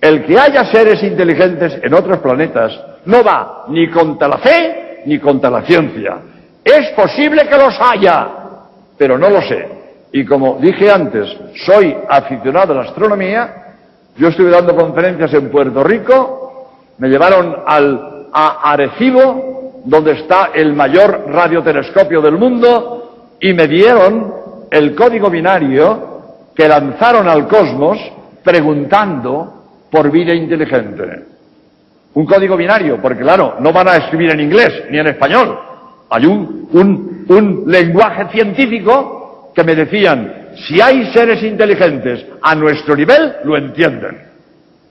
[0.00, 5.18] El que haya seres inteligentes en otros planetas no va ni contra la fe ni
[5.18, 6.18] contra la ciencia.
[6.64, 8.28] Es posible que los haya,
[8.96, 9.68] pero no lo sé.
[10.12, 13.64] Y como dije antes, soy aficionado a la astronomía,
[14.16, 20.72] yo estuve dando conferencias en Puerto Rico, me llevaron al, a Arecibo, donde está el
[20.72, 23.03] mayor radiotelescopio del mundo,
[23.40, 24.32] y me dieron
[24.70, 26.14] el código binario
[26.54, 27.98] que lanzaron al cosmos
[28.42, 31.24] preguntando por vida inteligente.
[32.14, 35.58] Un código binario, porque claro, no van a escribir en inglés ni en español.
[36.10, 43.56] Hay un, lenguaje científico que me decían, si hay seres inteligentes a nuestro nivel, lo
[43.56, 44.18] entienden.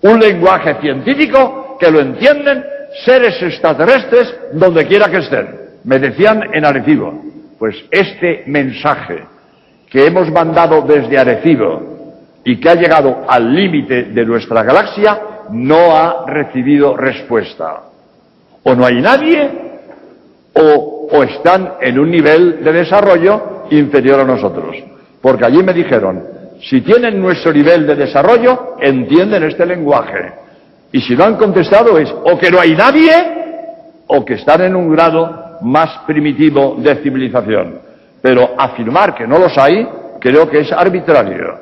[0.02, 2.66] Un lenguaje científico que lo entienden
[3.06, 5.48] seres extraterrestres donde quiera que estén.
[5.86, 7.33] Me decían en Arecibo.
[7.64, 9.24] Pues este mensaje
[9.89, 11.82] que hemos mandado desde Arecibo
[12.43, 15.18] y que ha llegado al límite de nuestra galaxia
[15.51, 17.84] no ha recibido respuesta.
[18.64, 19.49] O no hay nadie
[20.55, 24.76] o, están en un nivel de desarrollo inferior a nosotros.
[25.22, 26.22] Porque allí me dijeron,
[26.70, 30.34] si tienen nuestro nivel de desarrollo, entienden este lenguaje.
[30.91, 33.14] Y si no han contestado es o que no hay nadie
[34.07, 37.80] o que están en un grado más primitivo de civilización.
[38.22, 39.88] Pero afirmar que no los hay,
[40.20, 41.59] creo que es arbitrario.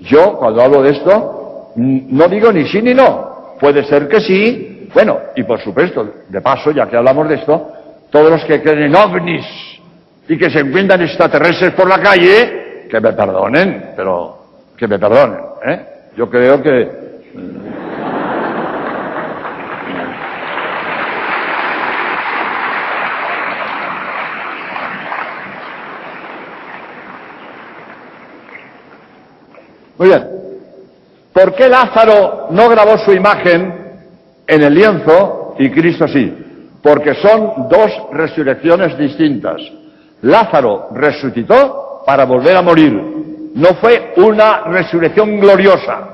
[0.00, 3.56] Yo, cuando hablo de esto, no digo ni sí ni no.
[3.58, 4.88] Puede ser que sí.
[4.92, 7.72] Bueno, y por supuesto, de paso, ya que hablamos de esto,
[8.10, 9.44] todos los que creen en ovnis
[10.28, 14.38] y que se encuentran extraterrestres por la calle, que me perdonen, pero
[14.76, 15.38] que me perdonen.
[15.66, 15.86] ¿eh?
[16.16, 17.06] Yo creo que
[29.98, 30.28] Muy bien.
[31.32, 33.74] ¿Por qué Lázaro no grabó su imagen
[34.46, 36.32] en el lienzo y Cristo sí?
[36.82, 39.60] Porque son dos resurrecciones distintas.
[40.22, 42.92] Lázaro resucitó para volver a morir.
[43.54, 46.08] No fue una resurrección gloriosa.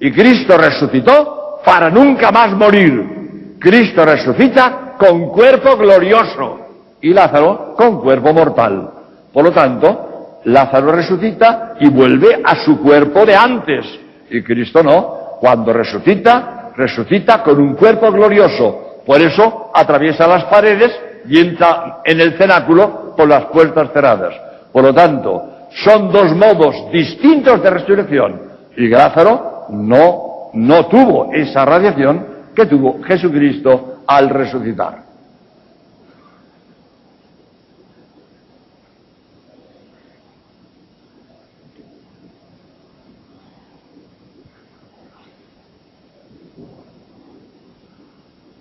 [0.00, 3.56] Y Cristo resucitó para nunca más morir.
[3.58, 6.58] Cristo resucita con cuerpo glorioso
[7.00, 8.90] y Lázaro con cuerpo mortal.
[9.32, 13.86] Por lo tanto, Lázaro resucita y vuelve a su cuerpo de antes.
[14.30, 15.18] Y Cristo no.
[15.40, 19.02] Cuando resucita, resucita con un cuerpo glorioso.
[19.06, 20.90] Por eso atraviesa las paredes
[21.28, 24.34] y entra en el cenáculo con las puertas cerradas.
[24.72, 28.40] Por lo tanto, son dos modos distintos de resurrección.
[28.76, 35.07] Y Lázaro no, no tuvo esa radiación que tuvo Jesucristo al resucitar.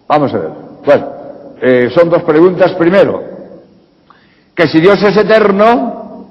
[0.08, 0.50] Vamos a ver.
[0.86, 1.08] Bueno,
[1.62, 2.74] eh, son dos preguntas.
[2.74, 3.22] Primero,
[4.56, 6.28] que si Dios es eterno,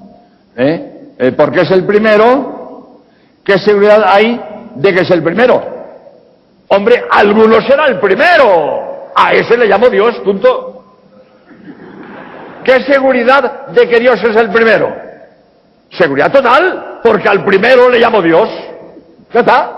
[0.55, 1.13] ¿eh?
[1.17, 3.03] eh ¿por qué es el primero?
[3.43, 4.41] ¿Qué seguridad hay
[4.75, 5.61] de que es el primero?
[6.69, 9.11] Hombre, alguno será el primero.
[9.15, 10.73] A ese le llamo Dios, punto.
[12.63, 14.93] ¿Qué seguridad de que Dios es el primero?
[15.91, 18.49] Seguridad total, porque al primero le llamo Dios.
[19.31, 19.73] ¿Qué está?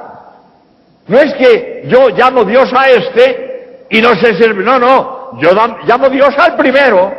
[1.07, 3.48] No es que yo llamo Dios a este
[3.89, 4.63] y no sé si el...
[4.63, 5.49] No, no, yo
[5.85, 7.11] llamo Dios al primero.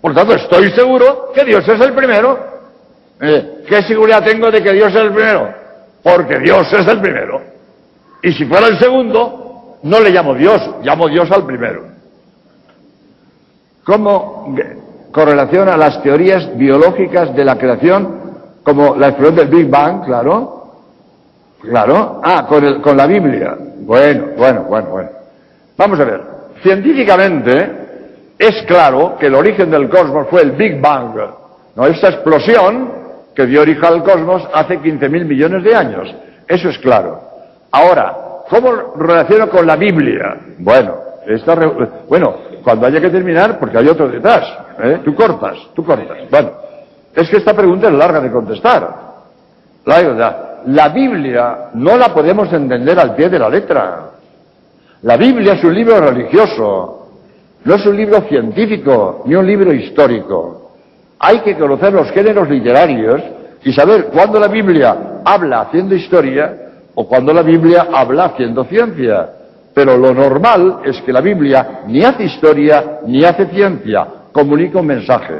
[0.00, 2.38] Por tanto, estoy seguro que Dios es el primero.
[3.20, 5.52] Eh, ¿Qué seguridad tengo de que Dios es el primero?
[6.02, 7.42] Porque Dios es el primero.
[8.22, 11.84] Y si fuera el segundo, no le llamo Dios, llamo Dios al primero.
[13.84, 14.54] ¿Cómo
[15.12, 18.20] correlaciona las teorías biológicas de la creación,
[18.62, 20.56] como la explosión del Big Bang, claro?
[21.62, 22.20] Claro.
[22.24, 23.56] Ah, con, con la Biblia.
[23.80, 25.19] Bueno, bueno, bueno, bueno.
[25.80, 26.20] Vamos a ver.
[26.62, 31.16] Científicamente es claro que el origen del cosmos fue el Big Bang,
[31.74, 31.86] ¿no?
[31.86, 32.92] Esta explosión
[33.34, 36.14] que dio origen al cosmos hace 15.000 millones de años.
[36.46, 37.22] Eso es claro.
[37.70, 38.14] Ahora,
[38.50, 40.36] ¿cómo relaciono con la Biblia?
[40.58, 40.96] Bueno,
[41.26, 41.54] esta
[42.06, 44.52] bueno, cuando haya que terminar, porque hay otro detrás.
[44.82, 45.00] ¿eh?
[45.02, 46.18] Tú cortas, tú cortas.
[46.30, 46.50] Bueno,
[47.14, 48.96] es que esta pregunta es larga de contestar.
[49.86, 50.46] La.
[50.66, 54.19] La Biblia no la podemos entender al pie de la letra.
[55.02, 57.08] La Biblia es un libro religioso,
[57.64, 60.72] no es un libro científico ni un libro histórico.
[61.18, 63.22] Hay que conocer los géneros literarios
[63.64, 66.54] y saber cuándo la Biblia habla haciendo historia
[66.94, 69.30] o cuándo la Biblia habla haciendo ciencia.
[69.72, 74.86] Pero lo normal es que la Biblia ni hace historia ni hace ciencia, comunica un
[74.86, 75.34] mensaje.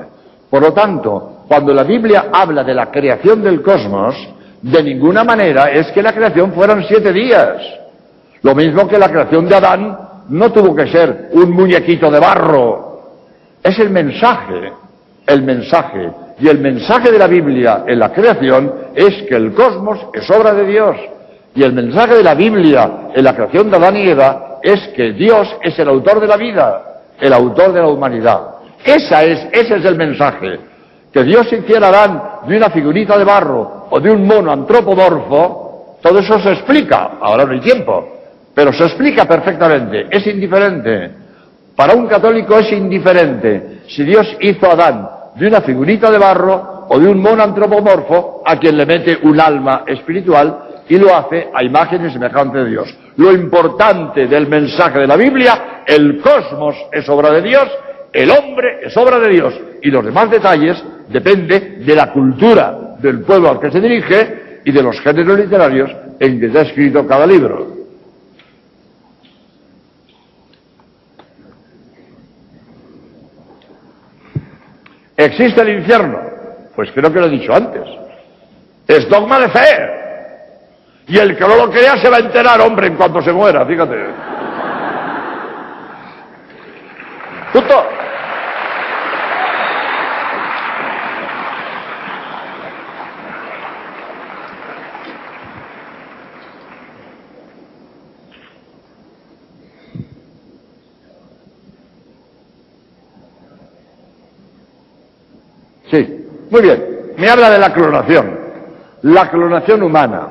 [0.48, 4.14] Por lo tanto, cuando la Biblia habla de la creación del cosmos,
[4.62, 7.79] de ninguna manera es que la creación fueran siete días.
[8.42, 9.98] Lo mismo que la creación de Adán
[10.28, 13.00] no tuvo que ser un muñequito de barro.
[13.62, 14.72] Es el mensaje,
[15.26, 16.10] el mensaje.
[16.40, 20.54] Y el mensaje de la Biblia en la creación es que el cosmos es obra
[20.54, 20.96] de Dios.
[21.54, 25.12] Y el mensaje de la Biblia en la creación de Adán y Eva es que
[25.12, 28.40] Dios es el autor de la vida, el autor de la humanidad.
[28.84, 30.60] Esa es, ese es el mensaje.
[31.12, 36.20] Que Dios hiciera Adán de una figurita de barro o de un mono antropomorfo, todo
[36.20, 37.18] eso se explica.
[37.20, 38.19] Ahora no hay tiempo,
[38.60, 40.06] pero se explica perfectamente.
[40.10, 41.10] Es indiferente.
[41.74, 46.84] Para un católico es indiferente si Dios hizo a Adán de una figurita de barro
[46.90, 51.48] o de un mono antropomorfo a quien le mete un alma espiritual y lo hace
[51.54, 52.94] a imagen y semejanza de Dios.
[53.16, 57.66] Lo importante del mensaje de la Biblia, el cosmos es obra de Dios,
[58.12, 63.22] el hombre es obra de Dios y los demás detalles depende de la cultura del
[63.22, 67.26] pueblo al que se dirige y de los géneros literarios en que está escrito cada
[67.26, 67.79] libro.
[75.20, 76.18] ¿Existe el infierno?
[76.74, 77.82] Pues creo que lo he dicho antes.
[78.88, 79.90] Es dogma de fe.
[81.08, 83.66] Y el que no lo crea se va a enterar, hombre, en cuanto se muera,
[83.66, 83.96] fíjate.
[87.52, 87.84] Punto.
[105.90, 107.12] Sí, muy bien.
[107.16, 108.38] Me habla de la clonación.
[109.02, 110.28] La clonación humana.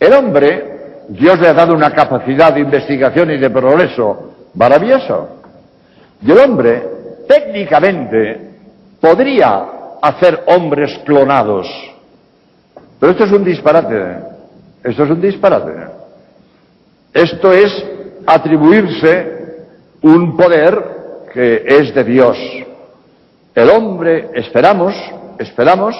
[0.00, 5.42] El hombre, Dios le ha dado una capacidad de investigación y de progreso maravilloso.
[6.22, 6.82] Y el hombre,
[7.28, 8.50] técnicamente,
[9.00, 9.66] podría
[10.02, 11.66] hacer hombres clonados.
[12.98, 14.18] Pero esto es un disparate.
[14.82, 15.72] Esto es un disparate.
[17.12, 17.84] Esto es
[18.26, 19.34] atribuirse
[20.02, 20.82] un poder
[21.32, 22.36] que es de Dios.
[23.54, 24.94] El hombre, esperamos,
[25.38, 25.96] esperamos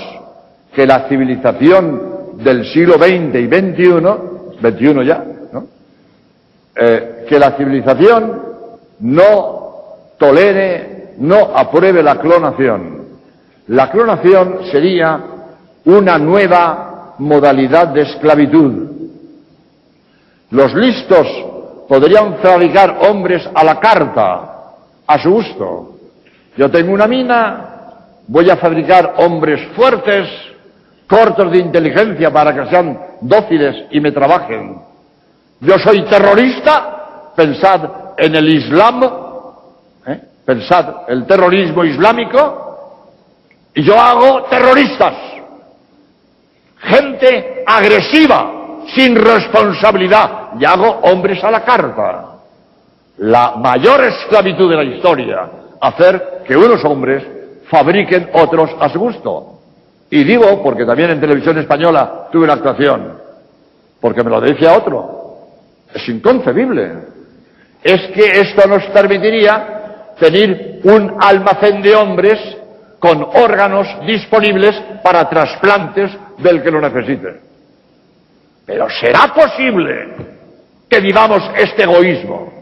[0.75, 5.67] que la civilización del siglo XX y XXI, XXI ya, ¿no?
[6.75, 8.43] Eh, que la civilización
[9.01, 9.65] no
[10.19, 13.05] tolere, no apruebe la clonación.
[13.69, 15.21] La clonación sería
[15.85, 18.91] una nueva modalidad de esclavitud.
[20.51, 21.27] Los listos
[21.89, 24.75] podrían fabricar hombres a la carta,
[25.07, 25.94] a su gusto.
[26.57, 27.75] Yo tengo una mina,
[28.29, 30.29] voy a fabricar hombres fuertes,
[31.07, 34.81] cortos de inteligencia para que sean dóciles y me trabajen.
[35.61, 39.03] Yo soy terrorista, pensad en el Islam,
[40.07, 40.21] ¿eh?
[40.45, 42.61] pensad el terrorismo islámico,
[43.75, 45.15] y yo hago terroristas,
[46.79, 48.53] gente agresiva,
[48.95, 52.31] sin responsabilidad, y hago hombres a la carta.
[53.19, 55.49] La mayor esclavitud de la historia,
[55.85, 57.23] hacer que unos hombres
[57.71, 59.61] fabriquen otros a su gusto.
[60.11, 63.19] Y digo, porque también en televisión española tuve una actuación,
[64.01, 65.39] porque me lo decía otro,
[65.93, 66.93] es inconcebible.
[67.83, 72.39] Es que esto nos permitiría tener un almacén de hombres
[72.99, 77.41] con órganos disponibles para trasplantes del que lo necesite.
[78.65, 80.15] Pero ¿será posible
[80.89, 82.53] que vivamos este egoísmo?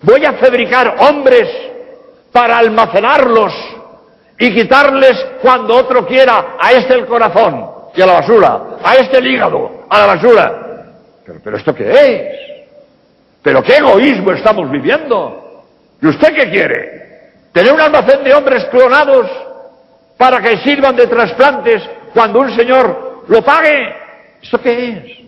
[0.00, 1.48] Voy a fabricar hombres
[2.34, 3.54] para almacenarlos
[4.36, 9.18] y quitarles cuando otro quiera a este el corazón y a la basura, a este
[9.18, 10.86] el hígado, a la basura.
[11.24, 12.66] Pero, pero ¿esto qué es?
[13.40, 15.62] ¿Pero qué egoísmo estamos viviendo?
[16.02, 17.34] ¿Y usted qué quiere?
[17.52, 19.30] Tener un almacén de hombres clonados
[20.18, 23.94] para que sirvan de trasplantes cuando un señor lo pague.
[24.42, 25.18] ¿Esto qué es?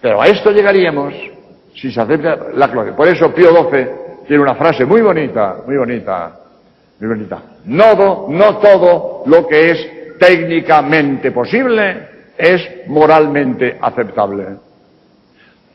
[0.00, 1.14] Pero a esto llegaríamos
[1.76, 2.96] si se acepta la clonación.
[2.96, 3.86] Por eso Pío XII
[4.26, 6.39] tiene una frase muy bonita, muy bonita,
[7.64, 14.46] No, no todo lo que es técnicamente posible es moralmente aceptable.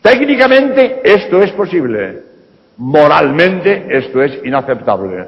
[0.01, 2.21] Técnicamente esto es posible,
[2.77, 5.25] moralmente esto es inaceptable.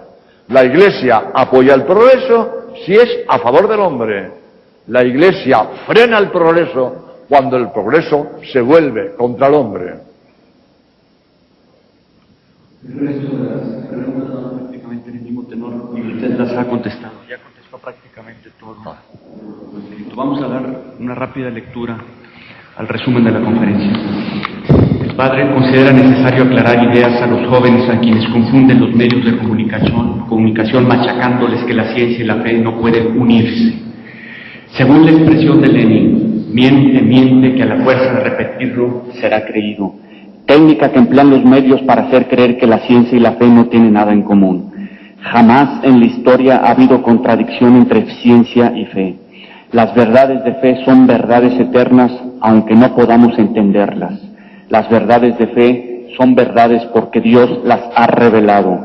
[0.49, 4.31] La Iglesia apoya el progreso si es a favor del hombre.
[4.87, 9.93] La Iglesia frena el progreso cuando el progreso se vuelve contra el hombre.
[16.17, 17.13] Usted las ha contestado.
[17.29, 18.75] Ya contestó prácticamente todo.
[20.15, 20.63] Vamos a dar
[20.99, 21.97] una rápida lectura
[22.75, 23.91] al resumen de la conferencia.
[25.03, 29.37] El padre considera necesario aclarar ideas a los jóvenes a quienes confunden los medios de
[29.37, 33.79] comunicación, comunicación machacándoles que la ciencia y la fe no pueden unirse.
[34.71, 39.93] Según la expresión de Lenin, miente, miente, que a la fuerza de repetirlo será creído.
[40.45, 43.67] Técnica que emplean los medios para hacer creer que la ciencia y la fe no
[43.67, 44.76] tienen nada en común.
[45.31, 49.15] Jamás en la historia ha habido contradicción entre ciencia y fe.
[49.71, 54.21] Las verdades de fe son verdades eternas aunque no podamos entenderlas.
[54.69, 58.79] Las verdades de fe son verdades porque Dios las ha revelado.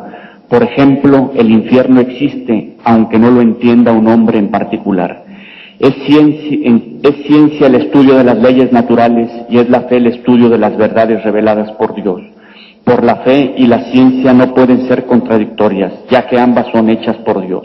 [0.49, 5.25] Por ejemplo, el infierno existe aunque no lo entienda un hombre en particular.
[5.79, 10.59] Es ciencia, el estudio de las leyes naturales y es la fe el estudio de
[10.59, 12.21] las verdades reveladas por Dios.
[12.85, 17.17] Por la fe y la ciencia no pueden ser contradictorias, ya que ambas son hechas
[17.19, 17.65] por Dios.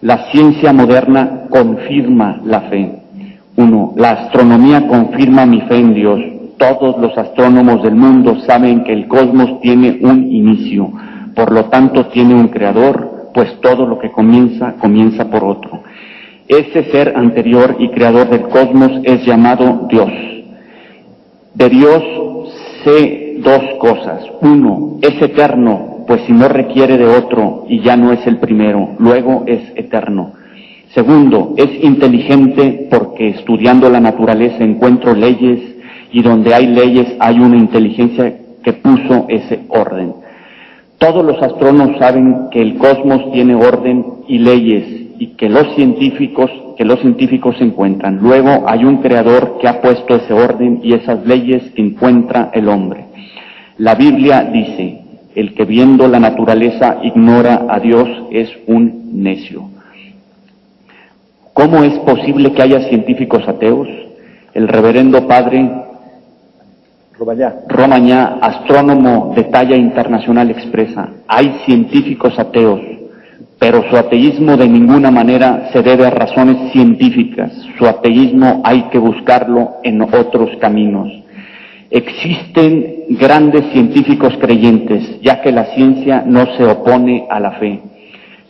[0.00, 3.00] La ciencia moderna confirma la fe.
[3.56, 6.20] Uno, la astronomía confirma mi fe en Dios.
[6.58, 10.90] Todos los astrónomos del mundo saben que el cosmos tiene un inicio,
[11.34, 15.82] por lo tanto tiene un creador, pues todo lo que comienza, comienza por otro.
[16.48, 20.10] Ese ser anterior y creador del cosmos es llamado Dios.
[21.54, 22.02] De Dios
[22.84, 24.24] sé dos cosas.
[24.40, 28.90] Uno, es eterno, pues si no requiere de otro y ya no es el primero,
[28.98, 30.32] luego es eterno.
[30.94, 35.60] Segundo, es inteligente porque estudiando la naturaleza encuentro leyes
[36.12, 38.32] y donde hay leyes hay una inteligencia
[38.62, 40.14] que puso ese orden.
[40.98, 44.84] Todos los astrónomos saben que el cosmos tiene orden y leyes
[45.18, 48.18] y que los científicos que los científicos encuentran.
[48.18, 52.68] Luego hay un creador que ha puesto ese orden y esas leyes que encuentra el
[52.68, 53.06] hombre.
[53.78, 55.00] La Biblia dice,
[55.34, 59.68] el que viendo la naturaleza ignora a Dios es un necio.
[61.52, 63.88] ¿Cómo es posible que haya científicos ateos?
[64.54, 65.68] El reverendo padre
[67.68, 72.80] Romañá, astrónomo de talla internacional, expresa, hay científicos ateos,
[73.58, 77.52] pero su ateísmo de ninguna manera se debe a razones científicas.
[77.78, 81.08] Su ateísmo hay que buscarlo en otros caminos.
[81.94, 87.82] Existen grandes científicos creyentes, ya que la ciencia no se opone a la fe.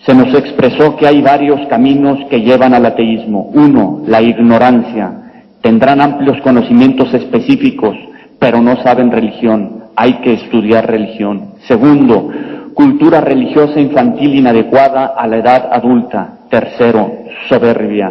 [0.07, 3.51] Se nos expresó que hay varios caminos que llevan al ateísmo.
[3.53, 5.13] Uno, la ignorancia.
[5.61, 7.95] Tendrán amplios conocimientos específicos,
[8.39, 9.91] pero no saben religión.
[9.95, 11.57] Hay que estudiar religión.
[11.69, 12.31] Segundo,
[12.73, 16.39] cultura religiosa infantil inadecuada a la edad adulta.
[16.49, 17.13] Tercero,
[17.51, 18.11] soberbia.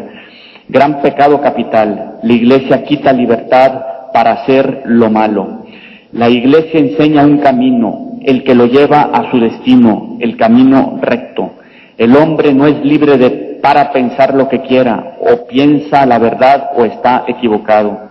[0.69, 2.19] Gran pecado capital.
[2.21, 5.65] La iglesia quita libertad para hacer lo malo.
[6.11, 11.53] La iglesia enseña un camino, el que lo lleva a su destino, el camino recto.
[11.97, 16.71] El hombre no es libre de para pensar lo que quiera, o piensa la verdad
[16.75, 18.09] o está equivocado.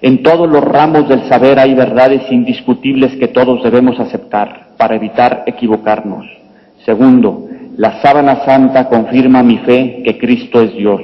[0.00, 5.44] En todos los ramos del saber hay verdades indiscutibles que todos debemos aceptar para evitar
[5.46, 6.26] equivocarnos.
[6.86, 7.46] Segundo,
[7.76, 11.00] la sábana santa confirma mi fe que Cristo es Dios,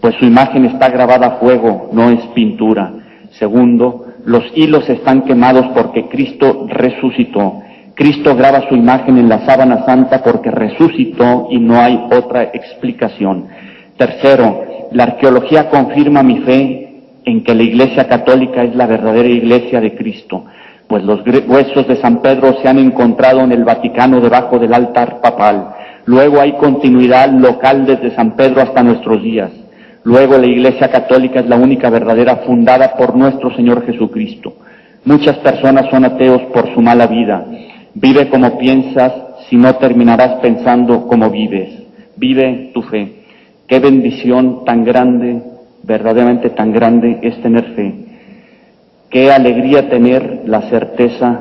[0.00, 2.92] pues su imagen está grabada a fuego, no es pintura.
[3.38, 7.62] Segundo, los hilos están quemados porque Cristo resucitó
[7.96, 13.46] Cristo graba su imagen en la sábana santa porque resucitó y no hay otra explicación.
[13.96, 19.80] Tercero, la arqueología confirma mi fe en que la Iglesia Católica es la verdadera Iglesia
[19.80, 20.44] de Cristo,
[20.86, 25.22] pues los huesos de San Pedro se han encontrado en el Vaticano debajo del altar
[25.22, 25.70] papal.
[26.04, 29.50] Luego hay continuidad local desde San Pedro hasta nuestros días.
[30.06, 34.54] Luego la Iglesia Católica es la única verdadera fundada por nuestro Señor Jesucristo.
[35.04, 37.44] Muchas personas son ateos por su mala vida
[37.98, 39.10] Vive como piensas,
[39.48, 41.82] si no terminarás pensando como vives.
[42.14, 43.24] Vive tu fe.
[43.66, 45.42] Qué bendición tan grande,
[45.82, 47.94] verdaderamente tan grande es tener fe.
[49.08, 51.40] Qué alegría tener la certeza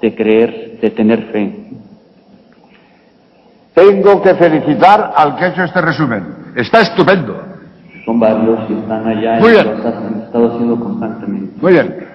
[0.00, 1.54] de creer, de tener fe.
[3.74, 6.24] tengo que felicitar al que ha hecho este resumen.
[6.56, 7.49] Está estupendo.
[8.04, 9.66] Son varios y están allá Muy y bien.
[9.66, 11.52] los han estado haciendo constantemente.
[11.60, 12.10] Muy bien.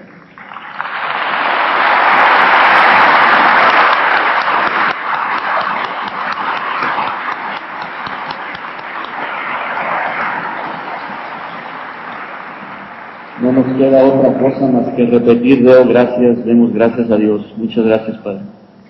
[13.41, 17.53] No nos queda otra cosa más que repetir, deo gracias, demos gracias a Dios.
[17.57, 18.39] Muchas gracias, Padre.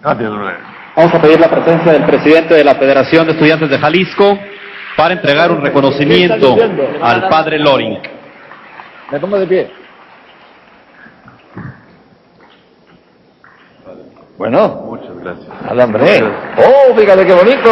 [0.01, 0.31] Gracias.
[0.95, 4.39] Vamos a pedir la presencia del presidente de la Federación de Estudiantes de Jalisco
[4.95, 6.55] para entregar un reconocimiento
[7.01, 7.99] al padre Loring.
[9.11, 9.71] Me pongo de pie.
[14.37, 14.67] Bueno.
[14.85, 15.47] Muchas gracias.
[15.63, 16.23] Nada, hombre.
[16.57, 17.69] ¡Oh, fíjate qué bonito!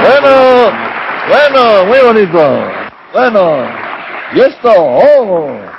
[0.00, 0.72] Bueno,
[1.28, 2.64] bueno, muy bonito.
[3.12, 3.66] Bueno,
[4.32, 4.72] ¿y esto?
[4.76, 5.73] ¡Oh!